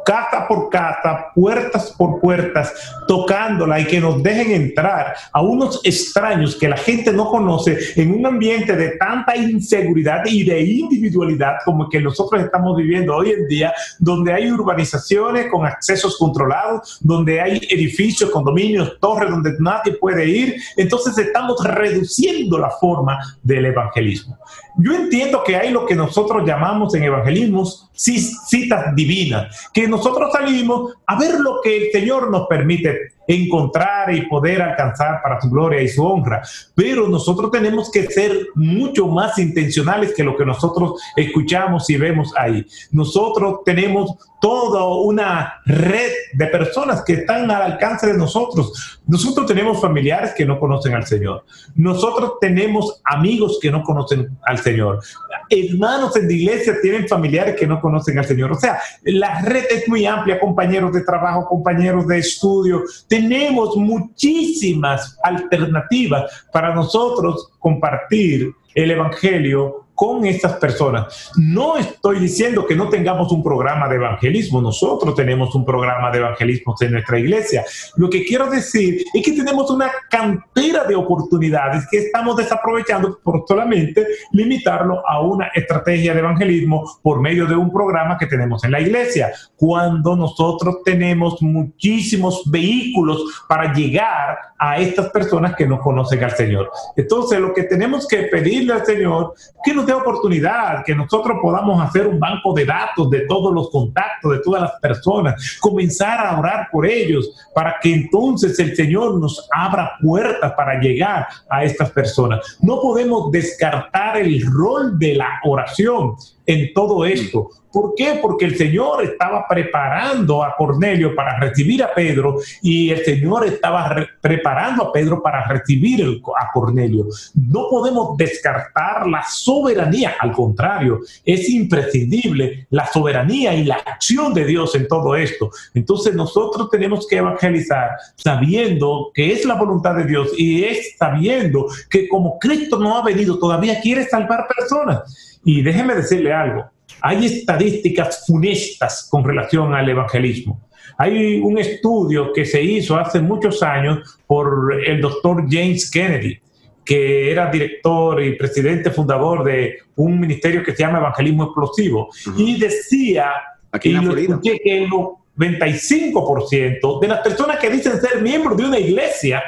casa 0.06 0.48
por 0.48 0.70
casa, 0.70 1.28
puertas 1.34 1.94
por 1.98 2.20
puertas, 2.20 2.74
tocándola 3.08 3.80
y 3.80 3.86
que 3.86 4.00
nos 4.00 4.22
dejen 4.22 4.52
entrar 4.52 5.16
a 5.32 5.42
unos 5.42 5.82
extraños 5.84 6.56
que 6.56 6.70
la 6.70 6.78
gente 6.78 7.12
no 7.12 7.30
conoce 7.30 7.78
en 7.96 8.14
un 8.14 8.26
ambiente 8.26 8.76
de 8.76 8.98
tanta 8.98 9.36
inseguridad 9.36 10.24
y 10.26 10.44
de 10.44 10.62
individualidad 10.62 11.58
como 11.66 11.84
el 11.84 11.90
que 11.90 12.02
nosotros 12.02 12.42
estamos 12.42 12.76
viviendo 12.78 13.16
hoy 13.16 13.32
en 13.32 13.48
día, 13.48 13.74
donde 14.00 14.34
hay 14.34 14.52
urbanizaciones 14.52 15.48
con 15.52 15.66
accesos 15.66 16.18
controlados, 16.18 17.00
donde 17.02 17.42
hay 17.42 17.68
edificios, 17.70 18.30
condominios, 18.30 18.98
torres 19.00 19.30
donde 19.30 19.54
nadie 19.60 19.94
puede 19.94 20.28
ir. 20.28 20.56
Entonces 20.78 21.18
estamos 21.18 21.64
reduciendo 21.64 22.58
la 22.58 22.70
forma 22.70 23.20
del 23.44 23.66
evangelismo. 23.66 24.38
Yo 24.78 24.94
entiendo 24.94 25.44
que 25.44 25.56
hay 25.56 25.72
lo 25.72 25.86
que 25.86 25.96
nosotros 25.96 26.44
llamamos 26.46 26.96
en 26.96 27.04
evangelismo 27.04 27.66
citas 27.94 28.96
divinas, 28.96 29.70
que 29.74 29.88
nosotros 29.92 30.32
salimos 30.32 30.96
a 31.06 31.20
ver 31.20 31.40
lo 31.40 31.62
que 31.62 31.78
el 31.78 31.92
Señor 31.92 32.32
nos 32.32 32.48
permite 32.48 33.11
encontrar 33.28 34.14
y 34.14 34.28
poder 34.28 34.62
alcanzar 34.62 35.22
para 35.22 35.40
su 35.40 35.50
gloria 35.50 35.82
y 35.82 35.88
su 35.88 36.04
honra. 36.06 36.42
Pero 36.76 37.08
nosotros 37.08 37.52
tenemos 37.52 37.92
que 37.92 38.08
ser 38.08 38.48
mucho 38.56 39.08
más 39.08 39.38
intencionales 39.38 40.14
que 40.14 40.24
lo 40.24 40.36
que 40.36 40.46
nosotros 40.46 41.02
escuchamos 41.16 41.90
y 41.90 41.98
vemos 41.98 42.34
ahí. 42.38 42.66
Nosotros 42.92 43.60
tenemos 43.66 44.16
toda 44.42 44.88
una 44.88 45.62
red 45.66 46.12
de 46.34 46.48
personas 46.48 47.04
que 47.04 47.14
están 47.14 47.50
al 47.52 47.62
alcance 47.74 48.08
de 48.08 48.18
nosotros. 48.18 49.00
Nosotros 49.06 49.46
tenemos 49.46 49.80
familiares 49.80 50.34
que 50.36 50.46
no 50.46 50.60
conocen 50.60 50.96
al 50.96 51.06
Señor. 51.06 51.46
Nosotros 51.76 52.34
tenemos 52.42 53.02
amigos 53.04 53.60
que 53.62 53.70
no 53.70 53.84
conocen 53.84 54.36
al 54.44 54.58
Señor. 54.58 55.00
Hermanos 55.48 56.16
en 56.16 56.28
la 56.28 56.34
iglesia 56.34 56.76
tienen 56.82 57.08
familiares 57.08 57.56
que 57.56 57.68
no 57.68 57.80
conocen 57.80 58.18
al 58.18 58.26
Señor. 58.26 58.52
O 58.52 58.56
sea, 58.56 58.80
la 59.04 59.42
red 59.42 59.66
es 59.70 59.88
muy 59.88 60.06
amplia, 60.06 60.40
compañeros 60.40 60.92
de 60.92 61.02
trabajo, 61.02 61.46
compañeros 61.48 62.08
de 62.08 62.18
estudio. 62.18 62.82
Tenemos 63.22 63.78
muchísimas 63.78 65.16
alternativas 65.22 66.44
para 66.52 66.74
nosotros 66.74 67.52
compartir 67.60 68.52
el 68.74 68.90
Evangelio 68.90 69.86
con 70.02 70.26
estas 70.26 70.54
personas. 70.54 71.32
No 71.38 71.78
estoy 71.78 72.18
diciendo 72.18 72.66
que 72.66 72.76
no 72.76 72.90
tengamos 72.90 73.32
un 73.32 73.44
programa 73.44 73.88
de 73.88 73.98
evangelismo, 73.98 74.60
nosotros 74.60 75.14
tenemos 75.14 75.54
un 75.54 75.64
programa 75.64 76.10
de 76.10 76.18
evangelismo 76.18 76.74
en 76.82 76.94
nuestra 76.94 77.20
iglesia. 77.20 77.64
Lo 77.98 78.10
que 78.10 78.26
quiero 78.26 78.50
decir 78.50 79.04
es 79.14 79.24
que 79.24 79.34
tenemos 79.34 79.70
una 79.70 79.92
cantera 80.10 80.86
de 80.86 80.96
oportunidades 80.96 81.86
que 81.92 82.00
estamos 82.00 82.36
desaprovechando 82.36 83.20
por 83.24 83.44
solamente 83.48 84.04
limitarlo 84.32 85.08
a 85.08 85.22
una 85.22 85.52
estrategia 85.54 86.16
de 86.16 86.20
evangelismo 86.22 86.84
por 87.04 87.22
medio 87.22 87.46
de 87.46 87.56
un 87.56 87.72
programa 87.72 88.18
que 88.18 88.26
tenemos 88.26 88.64
en 88.64 88.72
la 88.72 88.82
iglesia, 88.82 89.32
cuando 89.56 90.16
nosotros 90.16 90.78
tenemos 90.84 91.40
muchísimos 91.44 92.42
vehículos 92.50 93.44
para 93.48 93.72
llegar 93.72 94.40
a 94.58 94.80
estas 94.80 95.10
personas 95.10 95.56
que 95.56 95.68
no 95.68 95.80
conocen 95.80 96.24
al 96.24 96.32
Señor. 96.32 96.72
Entonces, 96.96 97.40
lo 97.40 97.54
que 97.54 97.64
tenemos 97.64 98.08
que 98.08 98.24
pedirle 98.24 98.74
al 98.74 98.86
Señor, 98.86 99.34
que 99.64 99.74
nos 99.74 99.91
oportunidad, 99.98 100.84
que 100.86 100.96
nosotros 100.96 101.38
podamos 101.42 101.84
hacer 101.84 102.08
un 102.08 102.20
banco 102.20 102.54
de 102.54 102.66
datos 102.66 103.10
de 103.10 103.22
todos 103.28 103.54
los 103.54 103.70
contactos, 103.70 104.32
de 104.32 104.40
todas 104.40 104.62
las 104.62 104.72
personas, 104.82 105.58
comenzar 105.60 106.26
a 106.26 106.40
orar 106.40 106.68
por 106.72 106.86
ellos, 106.86 107.32
para 107.54 107.76
que 107.82 107.94
entonces 107.94 108.58
el 108.60 108.76
Señor 108.76 109.20
nos 109.20 109.48
abra 109.54 109.94
puertas 110.02 110.54
para 110.54 110.80
llegar 110.80 111.28
a 111.50 111.64
estas 111.64 111.92
personas. 111.92 112.58
No 112.62 112.80
podemos 112.82 113.32
descartar 113.32 114.18
el 114.18 114.46
rol 114.52 114.98
de 114.98 115.16
la 115.16 115.40
oración 115.44 116.16
en 116.52 116.74
todo 116.74 117.06
esto. 117.06 117.50
¿Por 117.72 117.96
qué? 117.96 118.20
Porque 118.22 118.44
el 118.44 118.58
Señor 118.58 119.02
estaba 119.04 119.46
preparando 119.48 120.44
a 120.44 120.54
Cornelio 120.58 121.16
para 121.16 121.40
recibir 121.40 121.82
a 121.82 121.94
Pedro 121.94 122.40
y 122.62 122.90
el 122.90 123.06
Señor 123.06 123.46
estaba 123.46 123.96
preparando 124.20 124.84
a 124.84 124.92
Pedro 124.92 125.24
para 125.24 125.48
recibir 125.48 126.22
a 126.38 126.52
Cornelio. 126.52 127.06
No 127.34 127.70
podemos 127.70 128.18
descartar 128.18 129.08
la 129.08 129.24
soberanía, 129.24 130.16
al 130.20 130.34
contrario, 130.34 131.00
es 131.24 131.50
imprescindible 131.50 132.68
la 132.72 132.86
soberanía 132.88 133.54
y 133.54 133.64
la 133.64 133.76
acción 133.76 134.34
de 134.34 134.44
Dios 134.44 134.76
en 134.76 134.90
todo 134.90 135.16
esto. 135.16 135.50
Entonces 135.74 136.14
nosotros 136.14 136.70
tenemos 136.70 137.08
que 137.08 137.18
evangelizar 137.18 137.92
sabiendo 138.18 139.12
que 139.14 139.32
es 139.32 139.46
la 139.46 139.56
voluntad 139.56 139.96
de 139.96 140.04
Dios 140.06 140.32
y 140.38 140.66
es 140.66 140.98
sabiendo 140.98 141.68
que 141.90 142.10
como 142.10 142.38
Cristo 142.38 142.78
no 142.78 142.98
ha 142.98 143.04
venido 143.04 143.40
todavía 143.40 143.80
quiere 143.80 144.04
salvar 144.04 144.46
personas. 144.54 145.31
Y 145.44 145.62
déjeme 145.62 145.96
decirle 145.96 146.34
algo, 146.34 146.66
hay 147.02 147.26
estadísticas 147.26 148.26
funestas 148.28 149.08
con 149.10 149.24
relación 149.24 149.74
al 149.74 149.88
evangelismo. 149.90 150.62
Hay 150.98 151.40
un 151.40 151.58
estudio 151.58 152.34
que 152.34 152.44
se 152.46 152.62
hizo 152.62 152.98
hace 152.98 153.22
muchos 153.22 153.64
años 153.64 154.20
por 154.28 154.76
el 154.86 155.00
doctor 155.02 155.46
James 155.50 155.90
Kennedy, 155.90 156.38
que 156.84 157.32
era 157.32 157.50
director 157.50 158.22
y 158.22 158.36
presidente 158.36 158.92
fundador 158.92 159.44
de 159.44 159.78
un 159.96 160.20
ministerio 160.20 160.62
que 160.64 160.76
se 160.76 160.84
llama 160.84 161.00
Evangelismo 161.00 161.46
Explosivo, 161.46 162.10
y 162.38 162.60
decía 162.60 163.32
que 163.80 163.90
el 163.90 164.08
95% 164.08 167.00
de 167.00 167.08
las 167.08 167.22
personas 167.22 167.58
que 167.58 167.70
dicen 167.70 168.00
ser 168.00 168.22
miembros 168.22 168.58
de 168.58 168.66
una 168.66 168.80
iglesia 168.80 169.42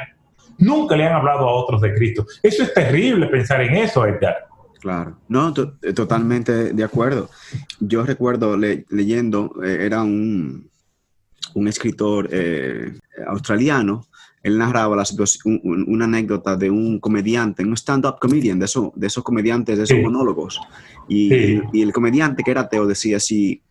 nunca 0.58 0.96
le 0.96 1.06
han 1.06 1.12
hablado 1.12 1.48
a 1.48 1.52
otros 1.52 1.82
de 1.82 1.94
Cristo. 1.94 2.26
Eso 2.42 2.62
es 2.62 2.72
terrible 2.72 3.26
pensar 3.26 3.60
en 3.60 3.74
eso, 3.76 4.06
Edgar. 4.06 4.46
Claro, 4.84 5.16
no, 5.28 5.54
eh, 5.80 5.94
totalmente 5.94 6.74
de 6.74 6.84
acuerdo. 6.84 7.30
Yo 7.80 8.04
recuerdo 8.04 8.54
leyendo, 8.58 9.54
eh, 9.64 9.78
era 9.80 10.02
un, 10.02 10.68
un 11.54 11.68
escritor 11.68 12.28
eh, 12.30 12.92
australiano, 13.26 14.06
él 14.42 14.58
narraba 14.58 14.94
la 14.94 15.04
una 15.54 16.04
anécdota 16.04 16.54
de 16.56 16.68
un 16.68 17.00
comediante, 17.00 17.64
un 17.64 17.72
stand-up 17.72 18.18
comedian, 18.20 18.58
de, 18.58 18.66
eso, 18.66 18.92
de 18.94 19.06
esos 19.06 19.24
comediantes, 19.24 19.78
de 19.78 19.84
esos 19.84 19.98
monólogos. 20.00 20.60
Y, 21.08 21.32
y, 21.72 21.80
el 21.80 21.90
comediante 21.90 22.42
que 22.42 22.50
era 22.50 22.60
ateo 22.60 22.86
decía, 22.86 23.18
si 23.18 23.62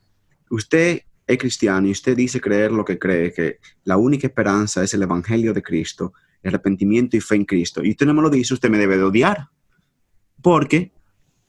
usted 0.49 1.01
es 1.27 1.37
cristiano 1.37 1.87
y 1.87 1.91
usted 1.91 2.17
dice 2.17 2.41
creer 2.41 2.71
lo 2.71 2.83
que 2.83 2.97
cree, 2.97 3.31
que 3.31 3.59
la 3.83 3.97
única 3.97 4.25
esperanza 4.25 4.83
es 4.83 4.95
el 4.95 5.03
Evangelio 5.03 5.53
de 5.53 5.61
Cristo, 5.61 6.13
el 6.41 6.55
arrepentimiento 6.55 7.15
y 7.15 7.21
fe 7.21 7.35
en 7.35 7.45
Cristo, 7.45 7.83
y 7.83 7.91
usted 7.91 8.07
no 8.07 8.15
me 8.15 8.23
lo 8.23 8.31
dice, 8.31 8.55
usted 8.55 8.71
me 8.71 8.79
debe 8.79 8.97
de 8.97 9.03
odiar. 9.03 9.49
Porque 10.41 10.91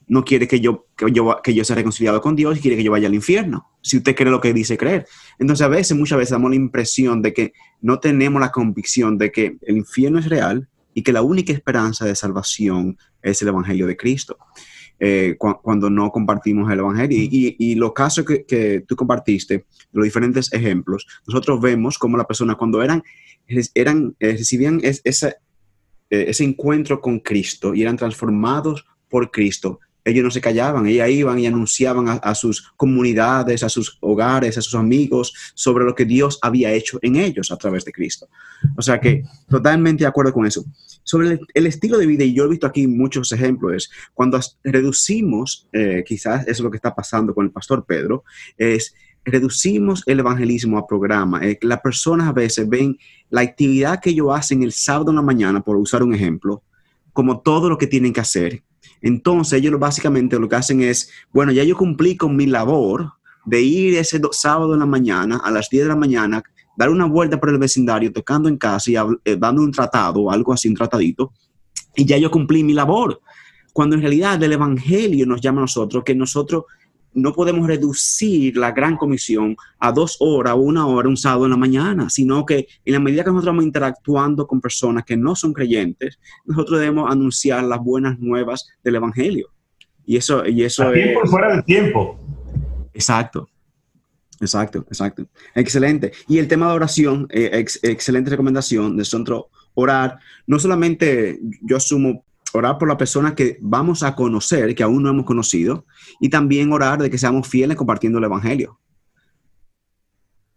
no 0.07 0.25
quiere 0.25 0.47
que 0.47 0.61
yo, 0.61 0.87
que 0.97 1.11
yo, 1.13 1.41
que 1.43 1.55
yo 1.55 1.65
sea 1.65 1.77
reconciliado 1.77 2.21
con 2.21 2.37
Dios 2.37 2.57
y 2.57 2.61
quiere 2.61 2.77
que 2.77 2.85
yo 2.85 2.91
vaya 2.91 3.09
al 3.09 3.15
infierno, 3.15 3.71
si 3.83 3.97
usted 3.97 4.15
cree 4.15 4.31
lo 4.31 4.41
que 4.41 4.53
dice 4.53 4.77
creer. 4.77 5.07
Entonces 5.39 5.65
a 5.65 5.69
veces, 5.69 5.97
muchas 5.97 6.19
veces 6.19 6.33
damos 6.33 6.51
la 6.51 6.57
impresión 6.57 7.23
de 7.23 7.33
que 7.33 7.53
no 7.81 8.01
tenemos 8.01 8.41
la 8.41 8.53
convicción 8.53 9.19
de 9.19 9.33
que 9.33 9.57
el 9.63 9.77
infierno 9.77 10.19
es 10.19 10.29
real 10.29 10.69
y 10.95 11.03
que 11.03 11.13
la 11.13 11.23
única 11.23 11.53
esperanza 11.53 12.05
de 12.05 12.15
salvación 12.15 12.99
es 13.23 13.41
el 13.43 13.49
Evangelio 13.49 13.87
de 13.87 13.97
Cristo. 13.97 14.39
eh, 15.01 15.37
cuando 15.37 15.91
no 15.91 16.11
compartimos 16.11 16.71
el 16.71 16.79
Evangelio. 16.79 17.19
Y, 17.19 17.57
y, 17.59 17.75
los 17.75 17.93
casos 17.93 18.25
que, 18.25 18.85
tú 18.87 18.95
compartiste, 18.95 19.67
los 19.93 20.05
diferentes 20.05 20.53
ejemplos, 20.53 21.07
nosotros 21.27 21.61
vemos 21.61 21.99
como 21.99 22.17
las 22.17 22.27
personas 22.27 22.57
cuando 22.57 22.81
eran, 22.83 23.03
eran 23.75 24.15
eh, 24.21 24.33
recibían 24.33 24.81
ese, 24.83 25.37
eh, 26.11 26.27
ese 26.29 26.45
encuentro 26.45 27.01
con 27.01 27.19
Cristo 27.19 27.75
y 27.75 27.83
eran 27.83 27.97
transformados 27.97 28.87
por 29.09 29.31
Cristo, 29.31 29.81
ellos 30.05 30.25
no 30.25 30.31
se 30.31 30.41
callaban, 30.41 30.87
ellos 30.87 31.09
iban 31.09 31.39
y 31.39 31.47
anunciaban 31.47 32.21
a, 32.23 32.35
sus 32.35 32.73
comunidades, 32.77 33.63
a 33.63 33.69
sus 33.69 33.97
hogares, 34.01 34.59
a 34.59 34.63
sus 34.63 34.75
amigos 34.75 35.33
sobre 35.55 35.85
lo 35.85 35.95
que 35.95 36.05
Dios 36.05 36.39
había 36.43 36.73
hecho 36.73 36.99
en 37.03 37.17
ellos 37.17 37.51
a 37.51 37.57
través 37.57 37.85
de 37.85 37.93
Cristo. 37.93 38.29
O 38.77 38.83
sea 38.83 39.01
que 39.01 39.25
totalmente 39.49 40.05
de 40.05 40.09
acuerdo 40.09 40.33
con 40.33 40.47
eso. 40.47 40.65
Sobre 41.03 41.39
el, 41.53 41.67
estilo 41.67 41.99
de 41.99 42.07
vida, 42.07 42.25
y 42.25 42.35
yo 42.35 42.45
he 42.45 42.49
visto 42.49 42.67
aquí 42.67 42.87
muchos 42.87 43.33
ejemplos, 43.33 43.75
es 43.75 43.91
cuando 44.13 44.41
reducimos, 44.63 45.69
eh, 45.73 46.03
quizás 46.07 46.43
eso 46.43 46.51
es 46.51 46.61
lo 46.61 46.71
que 46.71 46.77
está 46.77 46.95
pasando 46.95 47.35
con 47.35 47.47
el 47.47 47.53
pastor 47.53 47.85
Pedro, 47.85 48.25
es 48.57 48.95
reducimos 49.25 50.03
el 50.07 50.21
evangelismo 50.21 50.77
a 50.77 50.87
programa. 50.87 51.41
las 51.63 51.81
personas 51.81 52.29
a 52.29 52.33
veces 52.33 52.69
ven 52.69 52.99
la 53.31 53.41
actividad 53.41 54.01
que 54.01 54.11
ellos 54.11 54.29
hacen 54.35 54.63
el 54.63 54.73
sábado 54.73 55.11
en 55.11 55.17
la 55.17 55.23
mañana, 55.23 55.63
por 55.63 55.77
usar 55.77 56.03
un 56.03 56.15
ejemplo, 56.15 56.63
como 57.13 57.41
todo 57.41 57.71
lo 57.71 57.79
que 57.79 57.87
tienen 57.87 58.13
que 58.13 58.21
hacer 58.21 58.63
entonces 59.01 59.59
ellos 59.61 59.79
básicamente 59.79 60.39
lo 60.39 60.49
que 60.49 60.57
hacen 60.57 60.81
es, 60.81 61.11
bueno, 61.33 61.53
ya 61.53 61.65
yo 61.65 61.77
cumplí 61.77 62.17
con 62.17 62.37
mi 62.37 62.47
labor 62.47 63.13
de 63.45 63.61
ir 63.61 63.97
ese 63.97 64.21
sábado 64.33 64.75
en 64.75 64.81
la 64.81 64.87
mañana, 64.87 65.41
a 65.45 65.51
las 65.51 65.69
10 65.69 65.85
de 65.85 65.89
la 65.89 65.97
mañana, 65.97 66.43
dar 66.77 66.91
una 66.91 67.05
vuelta 67.05 67.39
por 67.39 67.51
el 67.51 67.59
vecindario, 67.59 68.13
tocando 68.13 68.49
en 68.49 68.57
casa 68.57 68.91
y 68.91 68.97
eh, 68.97 69.37
dando 69.37 69.63
un 69.63 69.71
tratado, 69.71 70.31
algo 70.31 70.53
así, 70.53 70.69
un 70.69 70.75
tratadito, 70.75 71.33
y 71.95 72.05
ya 72.05 72.17
yo 72.19 72.31
cumplí 72.31 72.65
mi 72.65 72.73
labor. 72.73 73.21
Cuando 73.73 73.97
en 73.97 74.03
realidad 74.03 74.43
el 74.43 74.53
Evangelio 74.53 75.27
nos 75.27 75.41
llama 75.41 75.61
a 75.61 75.63
nosotros 75.63 76.05
que 76.05 76.15
nosotros 76.15 76.65
no 77.15 77.33
podemos 77.33 77.67
reducir 77.67 78.57
la 78.57 78.73
gran 78.73 78.97
comisión 78.97 79.57
a 79.79 79.93
dos 79.93 80.17
horas 80.21 80.55
o 80.55 80.59
una 80.59 80.87
hora 80.87 81.09
un 81.09 81.17
sábado 81.17 81.45
en 81.45 81.53
la 81.53 81.57
mañana, 81.57 82.11
sino 82.11 82.45
que 82.45 82.67
en 82.85 82.93
la 82.93 83.01
medida 83.01 83.25
que 83.25 83.31
nosotros 83.31 83.53
vamos 83.53 83.65
interactuando 83.65 84.47
con 84.47 84.61
personas 84.61 85.05
que 85.05 85.17
no 85.17 85.35
son 85.35 85.53
creyentes, 85.53 86.19
nosotros 86.45 86.81
debemos 86.81 87.11
anunciar 87.11 87.65
las 87.65 87.81
buenas 87.81 88.19
nuevas 88.19 88.69
del 88.83 88.97
Evangelio. 88.97 89.49
Y 90.07 90.17
eso, 90.17 90.47
y 90.47 90.63
eso 90.65 90.91
tiempo 90.93 91.27
fuera 91.27 91.57
de 91.57 91.63
tiempo. 91.63 92.19
Exacto. 92.93 93.49
Exacto, 94.41 94.81
exacto. 94.89 95.27
Excelente. 95.55 96.13
Y 96.29 96.39
el 96.39 96.49
tema 96.49 96.69
de 96.69 96.75
oración, 96.75 97.27
eh, 97.31 97.65
excelente 97.83 98.31
recomendación 98.31 98.97
de 98.97 99.01
nosotros 99.01 99.45
orar. 99.75 100.19
No 100.47 100.59
solamente 100.59 101.39
yo 101.63 101.77
asumo 101.77 102.25
orar 102.55 102.79
por 102.79 102.89
la 102.89 102.97
persona 102.97 103.35
que 103.35 103.59
vamos 103.61 104.03
a 104.03 104.15
conocer, 104.15 104.75
que 104.75 104.83
aún 104.83 105.03
no 105.03 105.11
hemos 105.11 105.25
conocido, 105.25 105.85
y 106.21 106.29
también 106.29 106.73
orar 106.73 107.03
de 107.03 107.11
que 107.11 107.19
seamos 107.19 107.49
fieles 107.49 107.77
compartiendo 107.77 108.19
el 108.19 108.25
Evangelio. 108.25 108.79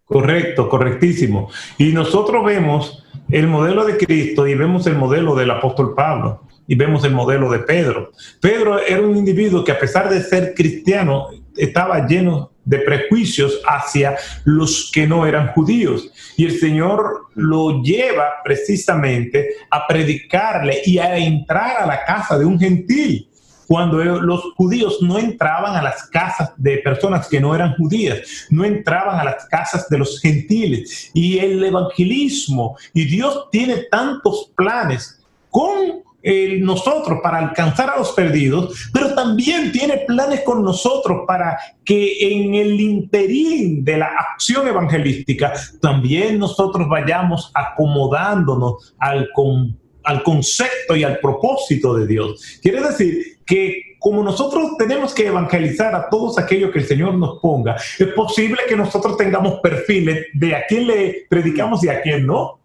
Correcto, 0.05 0.69
correctísimo. 0.69 1.49
Y 1.77 1.91
nosotros 1.91 2.45
vemos 2.45 3.03
el 3.29 3.47
modelo 3.47 3.83
de 3.83 3.97
Cristo 3.97 4.47
y 4.47 4.55
vemos 4.55 4.87
el 4.87 4.95
modelo 4.95 5.35
del 5.35 5.51
apóstol 5.51 5.93
Pablo 5.95 6.43
y 6.67 6.75
vemos 6.75 7.03
el 7.03 7.13
modelo 7.13 7.49
de 7.51 7.59
Pedro. 7.59 8.11
Pedro 8.39 8.79
era 8.79 9.01
un 9.01 9.17
individuo 9.17 9.63
que 9.63 9.71
a 9.71 9.79
pesar 9.79 10.09
de 10.09 10.21
ser 10.21 10.53
cristiano 10.53 11.27
estaba 11.55 12.05
lleno 12.07 12.51
de 12.67 12.79
prejuicios 12.79 13.61
hacia 13.65 14.17
los 14.43 14.91
que 14.93 15.07
no 15.07 15.25
eran 15.25 15.47
judíos. 15.53 16.11
Y 16.35 16.45
el 16.45 16.59
Señor 16.59 17.27
lo 17.33 17.81
lleva 17.81 18.33
precisamente 18.43 19.55
a 19.71 19.87
predicarle 19.87 20.81
y 20.85 20.99
a 20.99 21.17
entrar 21.17 21.77
a 21.81 21.87
la 21.87 22.03
casa 22.03 22.37
de 22.37 22.45
un 22.45 22.59
gentil 22.59 23.29
cuando 23.67 23.97
los 23.97 24.53
judíos 24.55 24.99
no 25.01 25.19
entraban 25.19 25.75
a 25.75 25.81
las 25.81 26.03
casas 26.09 26.53
de 26.55 26.77
personas 26.77 27.27
que 27.27 27.41
no 27.41 27.53
eran 27.53 27.75
judías, 27.75 28.47
no 28.49 28.63
entraban 28.63 29.19
a 29.19 29.25
las 29.25 29.45
casas 29.45 29.89
de 29.89 29.97
los 29.97 30.21
gentiles. 30.21 31.11
Y 31.13 31.37
el 31.39 31.61
evangelismo, 31.63 32.77
y 32.93 33.03
Dios 33.05 33.49
tiene 33.51 33.83
tantos 33.91 34.51
planes 34.55 35.21
con 35.49 36.06
nosotros 36.59 37.19
para 37.23 37.39
alcanzar 37.39 37.89
a 37.89 37.97
los 37.97 38.11
perdidos, 38.11 38.89
pero 38.93 39.13
también 39.15 39.71
tiene 39.71 39.99
planes 39.99 40.41
con 40.41 40.63
nosotros 40.63 41.23
para 41.25 41.57
que 41.85 42.17
en 42.19 42.55
el 42.55 42.79
interín 42.79 43.83
de 43.83 43.97
la 43.97 44.07
acción 44.07 44.67
evangelística 44.67 45.53
también 45.81 46.39
nosotros 46.39 46.87
vayamos 46.89 47.51
acomodándonos 47.53 48.95
al, 48.99 49.29
al 50.03 50.23
concepto 50.23 50.95
y 50.95 51.03
al 51.03 51.19
propósito 51.19 51.93
de 51.95 52.07
Dios. 52.07 52.59
Quiere 52.61 52.81
decir 52.81 53.37
que 53.45 53.87
como 53.99 54.23
nosotros 54.23 54.77
tenemos 54.77 55.13
que 55.13 55.27
evangelizar 55.27 55.95
a 55.95 56.09
todos 56.09 56.37
aquellos 56.37 56.71
que 56.71 56.79
el 56.79 56.85
Señor 56.85 57.15
nos 57.15 57.39
ponga, 57.39 57.75
es 57.75 58.07
posible 58.09 58.59
que 58.67 58.75
nosotros 58.75 59.17
tengamos 59.17 59.59
perfiles 59.61 60.27
de 60.33 60.55
a 60.55 60.65
quién 60.67 60.87
le 60.87 61.25
predicamos 61.29 61.83
y 61.83 61.89
a 61.89 62.01
quién 62.01 62.25
no. 62.25 62.59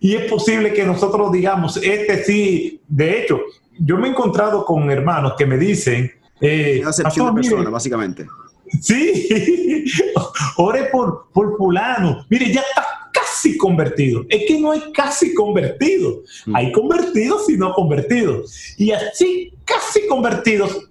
Y 0.00 0.14
es 0.14 0.30
posible 0.30 0.72
que 0.72 0.84
nosotros 0.84 1.32
digamos, 1.32 1.76
este 1.78 2.22
sí, 2.24 2.80
de 2.88 3.20
hecho, 3.20 3.40
yo 3.78 3.96
me 3.96 4.08
he 4.08 4.10
encontrado 4.10 4.64
con 4.64 4.90
hermanos 4.90 5.34
que 5.36 5.46
me 5.46 5.58
dicen... 5.58 6.12
Eh, 6.40 6.82
acepción 6.84 7.34
de 7.34 7.42
persona, 7.42 7.70
básicamente. 7.70 8.26
Sí, 8.80 9.84
ore 10.56 10.84
por, 10.86 11.28
por 11.32 11.56
fulano. 11.56 12.24
Mire, 12.28 12.52
ya 12.52 12.60
está 12.60 13.10
casi 13.12 13.56
convertido. 13.56 14.24
Es 14.28 14.44
que 14.46 14.60
no 14.60 14.72
hay 14.72 14.82
casi 14.92 15.34
convertidos. 15.34 16.42
Mm. 16.46 16.56
Hay 16.56 16.72
convertidos 16.72 17.48
y 17.50 17.56
no 17.56 17.72
convertidos. 17.72 18.74
Y 18.76 18.90
así, 18.92 19.52
casi 19.64 20.06
convertidos, 20.06 20.90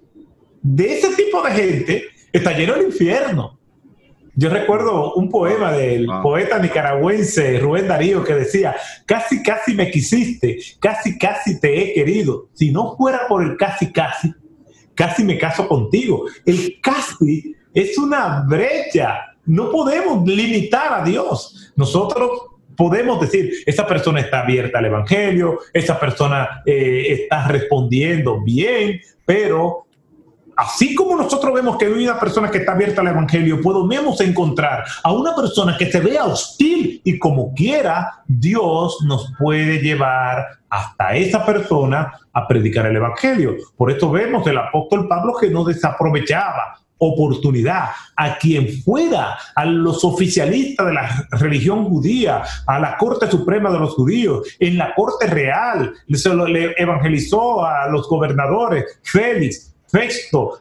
de 0.62 0.98
ese 0.98 1.14
tipo 1.14 1.42
de 1.42 1.50
gente, 1.50 2.04
está 2.32 2.56
lleno 2.56 2.74
el 2.74 2.86
infierno. 2.86 3.58
Yo 4.36 4.48
recuerdo 4.48 5.14
un 5.14 5.30
poema 5.30 5.72
del 5.72 6.06
poeta 6.22 6.58
nicaragüense 6.58 7.58
Rubén 7.60 7.86
Darío 7.86 8.24
que 8.24 8.34
decía, 8.34 8.74
casi, 9.06 9.42
casi 9.42 9.74
me 9.74 9.90
quisiste, 9.90 10.58
casi, 10.80 11.16
casi 11.18 11.60
te 11.60 11.82
he 11.82 11.94
querido. 11.94 12.48
Si 12.52 12.72
no 12.72 12.96
fuera 12.96 13.28
por 13.28 13.44
el 13.44 13.56
casi, 13.56 13.92
casi, 13.92 14.34
casi 14.94 15.22
me 15.22 15.38
caso 15.38 15.68
contigo. 15.68 16.24
El 16.44 16.80
casi 16.80 17.54
es 17.72 17.96
una 17.96 18.44
brecha. 18.48 19.20
No 19.46 19.70
podemos 19.70 20.26
limitar 20.26 21.00
a 21.00 21.04
Dios. 21.04 21.72
Nosotros 21.76 22.30
podemos 22.76 23.20
decir, 23.20 23.52
esa 23.66 23.86
persona 23.86 24.20
está 24.20 24.40
abierta 24.40 24.78
al 24.78 24.86
Evangelio, 24.86 25.60
esa 25.72 26.00
persona 26.00 26.62
eh, 26.66 27.06
está 27.08 27.46
respondiendo 27.46 28.42
bien, 28.42 29.00
pero 29.24 29.83
así 30.56 30.94
como 30.94 31.16
nosotros 31.16 31.52
vemos 31.54 31.76
que 31.76 31.86
hay 31.86 31.92
una 31.92 32.18
persona 32.18 32.50
que 32.50 32.58
está 32.58 32.72
abierta 32.72 33.00
al 33.00 33.08
Evangelio, 33.08 33.60
podemos 33.60 34.20
encontrar 34.20 34.84
a 35.02 35.12
una 35.12 35.34
persona 35.34 35.76
que 35.76 35.90
se 35.90 36.00
vea 36.00 36.24
hostil 36.24 37.00
y 37.04 37.18
como 37.18 37.52
quiera, 37.54 38.22
Dios 38.26 38.98
nos 39.06 39.32
puede 39.38 39.78
llevar 39.78 40.46
hasta 40.68 41.14
esa 41.14 41.44
persona 41.44 42.12
a 42.32 42.48
predicar 42.48 42.86
el 42.86 42.96
Evangelio. 42.96 43.56
Por 43.76 43.90
esto 43.90 44.10
vemos 44.10 44.46
el 44.46 44.58
apóstol 44.58 45.08
Pablo 45.08 45.34
que 45.40 45.50
no 45.50 45.64
desaprovechaba 45.64 46.78
oportunidad 46.98 47.90
a 48.16 48.38
quien 48.38 48.68
fuera, 48.82 49.36
a 49.54 49.64
los 49.64 50.04
oficialistas 50.04 50.86
de 50.86 50.92
la 50.92 51.28
religión 51.32 51.84
judía, 51.84 52.42
a 52.66 52.78
la 52.78 52.96
Corte 52.96 53.30
Suprema 53.30 53.70
de 53.70 53.78
los 53.78 53.94
Judíos, 53.94 54.56
en 54.58 54.78
la 54.78 54.94
Corte 54.94 55.26
Real, 55.26 55.92
se 56.12 56.34
le 56.34 56.74
evangelizó 56.76 57.64
a 57.64 57.88
los 57.88 58.08
gobernadores, 58.08 58.98
Félix, 59.02 59.73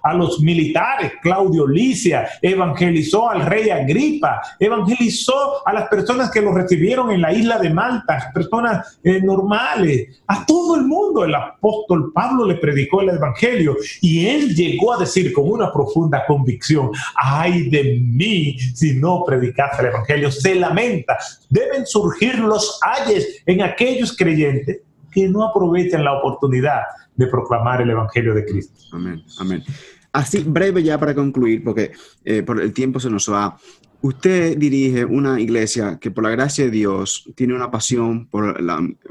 A 0.03 0.13
los 0.13 0.39
militares, 0.41 1.13
Claudio 1.21 1.67
Licia, 1.67 2.27
evangelizó 2.41 3.29
al 3.29 3.45
rey 3.45 3.69
Agripa, 3.71 4.41
evangelizó 4.59 5.67
a 5.67 5.73
las 5.73 5.87
personas 5.87 6.29
que 6.29 6.41
lo 6.41 6.53
recibieron 6.53 7.11
en 7.11 7.21
la 7.21 7.33
isla 7.33 7.57
de 7.57 7.71
Malta, 7.71 8.31
personas 8.31 8.99
eh, 9.03 9.19
normales, 9.21 10.21
a 10.27 10.45
todo 10.45 10.75
el 10.75 10.83
mundo. 10.83 11.25
El 11.25 11.33
apóstol 11.33 12.11
Pablo 12.13 12.45
le 12.45 12.55
predicó 12.55 13.01
el 13.01 13.09
evangelio 13.09 13.75
y 14.01 14.27
él 14.27 14.53
llegó 14.53 14.93
a 14.93 14.99
decir 14.99 15.33
con 15.33 15.49
una 15.49 15.73
profunda 15.73 16.25
convicción, 16.27 16.91
ay 17.15 17.69
de 17.69 17.99
mí 18.01 18.57
si 18.75 18.95
no 18.95 19.23
predicase 19.25 19.81
el 19.81 19.87
evangelio, 19.87 20.31
se 20.31 20.53
lamenta. 20.55 21.17
Deben 21.49 21.87
surgir 21.87 22.37
los 22.37 22.79
ayes 22.83 23.41
en 23.47 23.63
aquellos 23.63 24.15
creyentes 24.15 24.81
que 25.13 25.27
no 25.27 25.43
aprovechan 25.43 26.03
la 26.03 26.13
oportunidad 26.17 26.81
de 27.15 27.27
proclamar 27.27 27.81
el 27.81 27.89
Evangelio 27.89 28.33
de 28.33 28.45
Cristo. 28.45 28.79
Amén, 28.91 29.23
amén. 29.39 29.63
Así, 30.11 30.43
breve 30.43 30.83
ya 30.83 30.99
para 30.99 31.15
concluir, 31.15 31.63
porque 31.63 31.91
eh, 32.23 32.43
por 32.43 32.61
el 32.61 32.71
tiempo 32.71 32.99
se 32.99 33.09
nos 33.09 33.31
va. 33.31 33.57
Usted 34.01 34.57
dirige 34.57 35.05
una 35.05 35.39
iglesia 35.39 35.97
que 35.99 36.11
por 36.11 36.23
la 36.23 36.29
gracia 36.29 36.65
de 36.65 36.71
Dios 36.71 37.29
tiene 37.35 37.55
una 37.55 37.71
pasión 37.71 38.27
por, 38.27 38.57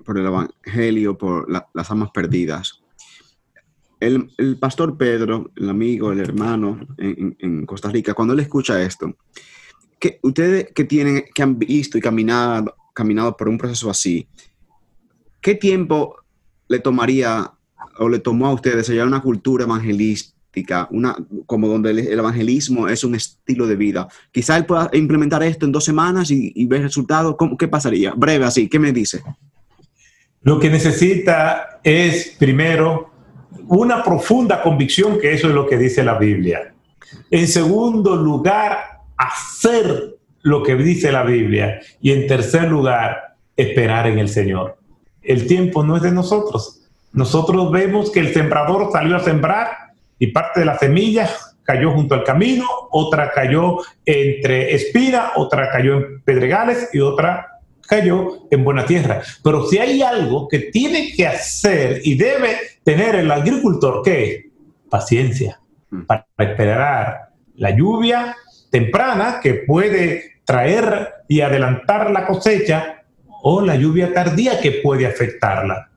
por 0.05 0.19
el 0.19 0.27
Evangelio, 0.27 1.17
por 1.17 1.51
las 1.51 1.91
almas 1.91 2.11
perdidas. 2.11 2.83
El, 3.99 4.59
pastor 4.59 4.99
Pedro, 4.99 5.53
el 5.55 5.71
amigo, 5.71 6.11
el 6.11 6.19
hermano 6.19 6.81
en, 6.99 7.65
Costa 7.67 7.89
Rica, 7.89 8.15
cuando 8.15 8.35
él 8.35 8.41
escucha 8.41 8.83
esto, 8.83 9.17
que 9.99 10.19
ustedes 10.23 10.73
que 10.75 10.85
tienen, 10.85 11.25
que 11.33 11.43
han 11.43 11.57
visto 11.57 11.97
y 11.97 12.01
caminado, 12.01 12.75
caminado 12.95 13.37
por 13.37 13.49
un 13.49 13.59
proceso 13.59 13.89
así, 13.89 14.29
¿qué 15.43 15.55
tiempo 15.55 16.17
le 16.69 16.79
tomaría 16.79 17.53
o 17.99 18.09
le 18.09 18.19
tomó 18.19 18.47
a 18.47 18.55
ustedes 18.55 18.79
desarrollar 18.79 19.07
una 19.07 19.21
cultura 19.21 19.67
práctica, 20.53 20.87
una, 20.91 21.17
como 21.47 21.67
donde 21.67 21.91
el, 21.91 21.99
evangelismo 22.19 22.89
es 22.89 23.05
un 23.05 23.15
estilo 23.15 23.67
de 23.67 23.77
vida. 23.77 24.09
Quizá 24.31 24.57
él 24.57 24.67
pueda 24.67 24.91
implementar 24.93 25.43
esto 25.43 25.65
en 25.65 25.73
dos 25.73 25.85
semanas 25.85 26.31
y, 26.31 26.67
ver 26.67 26.83
resultados. 26.83 27.37
¿Qué 27.59 27.69
pasaría? 27.69 28.13
Breve 28.15 28.45
así, 28.45 28.69
¿qué 28.69 28.79
me 28.79 28.93
dice? 28.93 29.23
Lo 30.43 30.59
que 30.59 30.69
necesita 30.69 31.81
es, 31.83 32.37
primero, 32.39 33.11
una 33.69 34.03
profunda 34.03 34.63
convicción 34.63 35.19
que 35.19 35.33
eso 35.33 35.49
es 35.49 35.55
lo 35.55 35.67
que 35.67 35.79
dice 35.79 36.05
la 36.05 36.19
Biblia. 36.19 36.75
En 37.31 37.49
segundo 37.49 38.17
lugar, 38.17 39.01
hacer 39.17 40.17
lo 40.43 40.63
que 40.63 40.77
dice 40.77 41.13
la 41.13 41.23
Biblia. 41.23 41.81
Y 42.01 42.13
en 42.13 42.27
tercer 42.27 42.69
lugar, 42.69 43.37
esperar 43.57 44.07
en 44.07 44.19
el 44.19 44.29
Señor. 44.29 44.77
El 45.23 45.47
tiempo 45.47 45.83
no 45.85 45.97
es 45.97 46.03
de 46.03 46.13
nosotros. 46.13 46.81
Nosotros 47.13 47.71
vemos 47.71 48.11
que 48.11 48.21
el 48.21 48.33
sembrador 48.33 48.91
salió 48.93 49.17
a 49.17 49.21
sembrar 49.21 49.69
y 50.19 50.29
parte 50.29 50.61
de 50.61 50.67
las 50.67 50.79
semillas 50.79 51.53
cayó 51.65 51.93
junto 51.93 52.15
al 52.15 52.25
camino, 52.25 52.67
otra 52.91 53.31
cayó 53.31 53.79
entre 54.05 54.75
espina, 54.75 55.33
otra 55.37 55.71
cayó 55.71 55.97
en 55.97 56.23
pedregales 56.23 56.91
y 56.93 57.01
otra 57.01 57.61
cayó 57.87 58.47
en 58.51 58.65
buena 58.65 58.85
tierra. 58.85 59.23
Pero 59.43 59.67
si 59.67 59.79
hay 59.79 60.03
algo 60.03 60.49
que 60.49 60.59
tiene 60.59 61.13
que 61.13 61.27
hacer 61.27 62.01
y 62.05 62.17
debe 62.17 62.57
tener 62.85 63.15
el 63.17 63.31
agricultor, 63.31 64.03
¿qué? 64.05 64.51
Paciencia 64.89 65.61
mm. 65.91 66.03
para 66.03 66.27
esperar 66.39 67.29
la 67.57 67.71
lluvia 67.71 68.35
temprana 68.71 69.41
que 69.43 69.55
puede 69.55 70.41
traer 70.45 71.09
y 71.29 71.41
adelantar 71.41 72.11
la 72.11 72.27
cosecha 72.27 73.02
o 73.43 73.61
la 73.61 73.77
lluvia 73.77 74.15
tardía 74.15 74.61
que 74.61 74.71
puede 74.83 75.07
afectarla. 75.07 75.91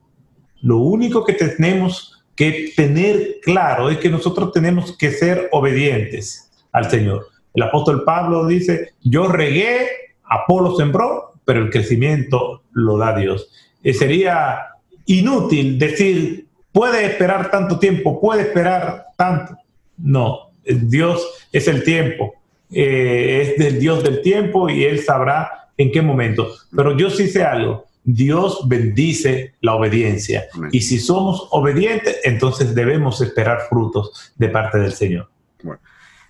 Lo 0.62 0.80
único 0.80 1.24
que 1.24 1.34
tenemos 1.34 2.24
que 2.36 2.74
tener 2.76 3.38
claro 3.44 3.90
es 3.90 4.00
que 4.00 4.10
nosotros 4.10 4.52
tenemos 4.52 4.98
que 4.98 5.12
ser 5.12 5.48
obedientes 5.52 6.52
al 6.72 6.90
Señor. 6.90 7.28
El 7.54 7.64
apóstol 7.64 8.04
Pablo 8.04 8.46
dice, 8.46 8.94
yo 9.02 9.28
regué, 9.28 9.88
Apolo 10.24 10.76
sembró, 10.76 11.34
pero 11.46 11.62
el 11.62 11.70
crecimiento 11.70 12.64
lo 12.72 12.98
da 12.98 13.16
Dios. 13.16 13.50
Y 13.84 13.94
sería 13.94 14.60
inútil 15.06 15.78
decir, 15.78 16.48
puede 16.72 17.06
esperar 17.06 17.52
tanto 17.52 17.78
tiempo, 17.78 18.20
puede 18.20 18.42
esperar 18.42 19.06
tanto. 19.16 19.56
No, 19.98 20.52
Dios 20.66 21.48
es 21.52 21.68
el 21.68 21.84
tiempo, 21.84 22.34
eh, 22.72 23.42
es 23.42 23.64
del 23.64 23.80
Dios 23.80 24.04
del 24.04 24.22
tiempo 24.22 24.68
y 24.68 24.84
Él 24.84 25.00
sabrá 25.00 25.65
en 25.78 25.92
qué 25.92 26.02
momento. 26.02 26.54
Pero 26.76 26.98
yo 26.98 27.10
sí 27.10 27.28
sé 27.28 27.44
algo, 27.44 27.86
Dios 28.04 28.68
bendice 28.68 29.56
la 29.62 29.76
obediencia. 29.76 30.46
Y 30.72 30.82
si 30.82 31.00
somos 31.00 31.48
obedientes, 31.52 32.20
entonces 32.24 32.76
debemos 32.76 33.20
esperar 33.22 33.62
frutos 33.68 34.32
de 34.38 34.50
parte 34.50 34.78
del 34.78 34.94
Señor. 34.94 35.30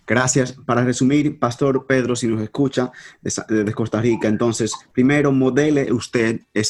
Gracias. 0.08 0.52
Para 0.52 0.84
resumir, 0.84 1.40
Pastor 1.40 1.88
Pedro, 1.88 2.16
si 2.16 2.28
nos 2.28 2.40
escucha 2.42 2.92
desde 3.24 3.74
Costa 3.74 4.00
Rica, 4.00 4.28
entonces, 4.28 4.72
primero, 4.94 5.32
modele 5.32 5.92
usted 5.92 6.42
e, 6.54 6.62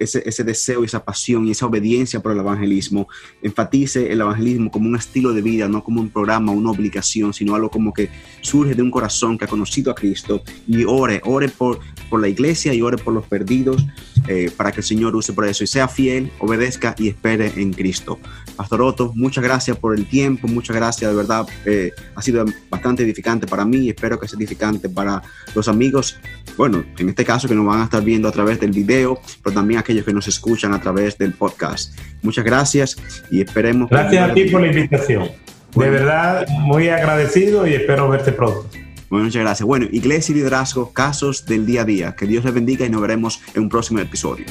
ese, 0.00 0.22
ese, 0.24 0.44
deseo, 0.44 0.84
esa 0.84 1.04
pasión 1.04 1.46
y 1.46 1.50
esa 1.50 1.66
obediencia 1.66 2.20
por 2.20 2.32
el 2.32 2.38
evangelismo. 2.38 3.06
Enfatice 3.42 4.10
el 4.10 4.22
evangelismo 4.22 4.70
como 4.70 4.88
un 4.88 4.96
estilo 4.96 5.34
de 5.34 5.42
vida, 5.42 5.68
no 5.68 5.84
como 5.84 6.00
un 6.00 6.08
programa, 6.08 6.52
una 6.52 6.70
obligación, 6.70 7.34
sino 7.34 7.54
algo 7.54 7.68
como 7.68 7.92
que 7.92 8.08
surge 8.40 8.74
de 8.74 8.80
un 8.80 8.90
corazón 8.90 9.36
que 9.36 9.44
ha 9.44 9.48
conocido 9.48 9.92
a 9.92 9.94
Cristo 9.94 10.42
y 10.66 10.84
ore, 10.84 11.20
ore 11.26 11.50
por, 11.50 11.80
por 12.08 12.20
la 12.20 12.28
iglesia 12.28 12.74
y 12.74 12.82
ore 12.82 12.98
por 12.98 13.14
los 13.14 13.26
perdidos 13.26 13.86
eh, 14.26 14.50
para 14.56 14.72
que 14.72 14.80
el 14.80 14.84
Señor 14.84 15.14
use 15.16 15.32
por 15.32 15.46
eso 15.46 15.64
y 15.64 15.66
sea 15.66 15.88
fiel, 15.88 16.30
obedezca 16.38 16.94
y 16.98 17.08
espere 17.08 17.52
en 17.56 17.72
Cristo. 17.72 18.18
Pastor 18.56 18.82
Otto, 18.82 19.12
muchas 19.14 19.44
gracias 19.44 19.76
por 19.76 19.96
el 19.96 20.06
tiempo, 20.06 20.48
muchas 20.48 20.76
gracias, 20.76 21.10
de 21.10 21.16
verdad, 21.16 21.46
eh, 21.64 21.92
ha 22.14 22.22
sido 22.22 22.44
bastante 22.68 23.02
edificante 23.02 23.46
para 23.46 23.64
mí 23.64 23.78
y 23.78 23.88
espero 23.90 24.18
que 24.18 24.28
sea 24.28 24.36
edificante 24.36 24.88
para 24.88 25.22
los 25.54 25.68
amigos, 25.68 26.18
bueno, 26.56 26.84
en 26.98 27.08
este 27.08 27.24
caso 27.24 27.48
que 27.48 27.54
nos 27.54 27.66
van 27.66 27.80
a 27.80 27.84
estar 27.84 28.02
viendo 28.02 28.28
a 28.28 28.32
través 28.32 28.60
del 28.60 28.72
video, 28.72 29.20
pero 29.42 29.54
también 29.54 29.80
aquellos 29.80 30.04
que 30.04 30.12
nos 30.12 30.26
escuchan 30.28 30.74
a 30.74 30.80
través 30.80 31.16
del 31.16 31.32
podcast. 31.32 31.98
Muchas 32.22 32.44
gracias 32.44 32.96
y 33.30 33.40
esperemos. 33.40 33.88
Gracias 33.88 34.30
a 34.30 34.34
ti 34.34 34.44
por 34.44 34.60
la 34.60 34.66
invitación. 34.66 35.28
De 35.74 35.90
verdad, 35.90 36.46
muy 36.48 36.88
agradecido 36.88 37.66
y 37.66 37.74
espero 37.74 38.08
verte 38.08 38.32
pronto. 38.32 38.67
Bueno, 39.10 39.24
muchas 39.26 39.42
gracias. 39.42 39.66
Bueno, 39.66 39.86
Iglesia 39.90 40.32
y 40.32 40.36
Liderazgo, 40.36 40.92
casos 40.92 41.46
del 41.46 41.64
día 41.64 41.82
a 41.82 41.84
día. 41.84 42.16
Que 42.16 42.26
Dios 42.26 42.44
les 42.44 42.54
bendiga 42.54 42.84
y 42.84 42.90
nos 42.90 43.00
veremos 43.00 43.40
en 43.54 43.62
un 43.62 43.68
próximo 43.68 44.00
episodio. 44.00 44.44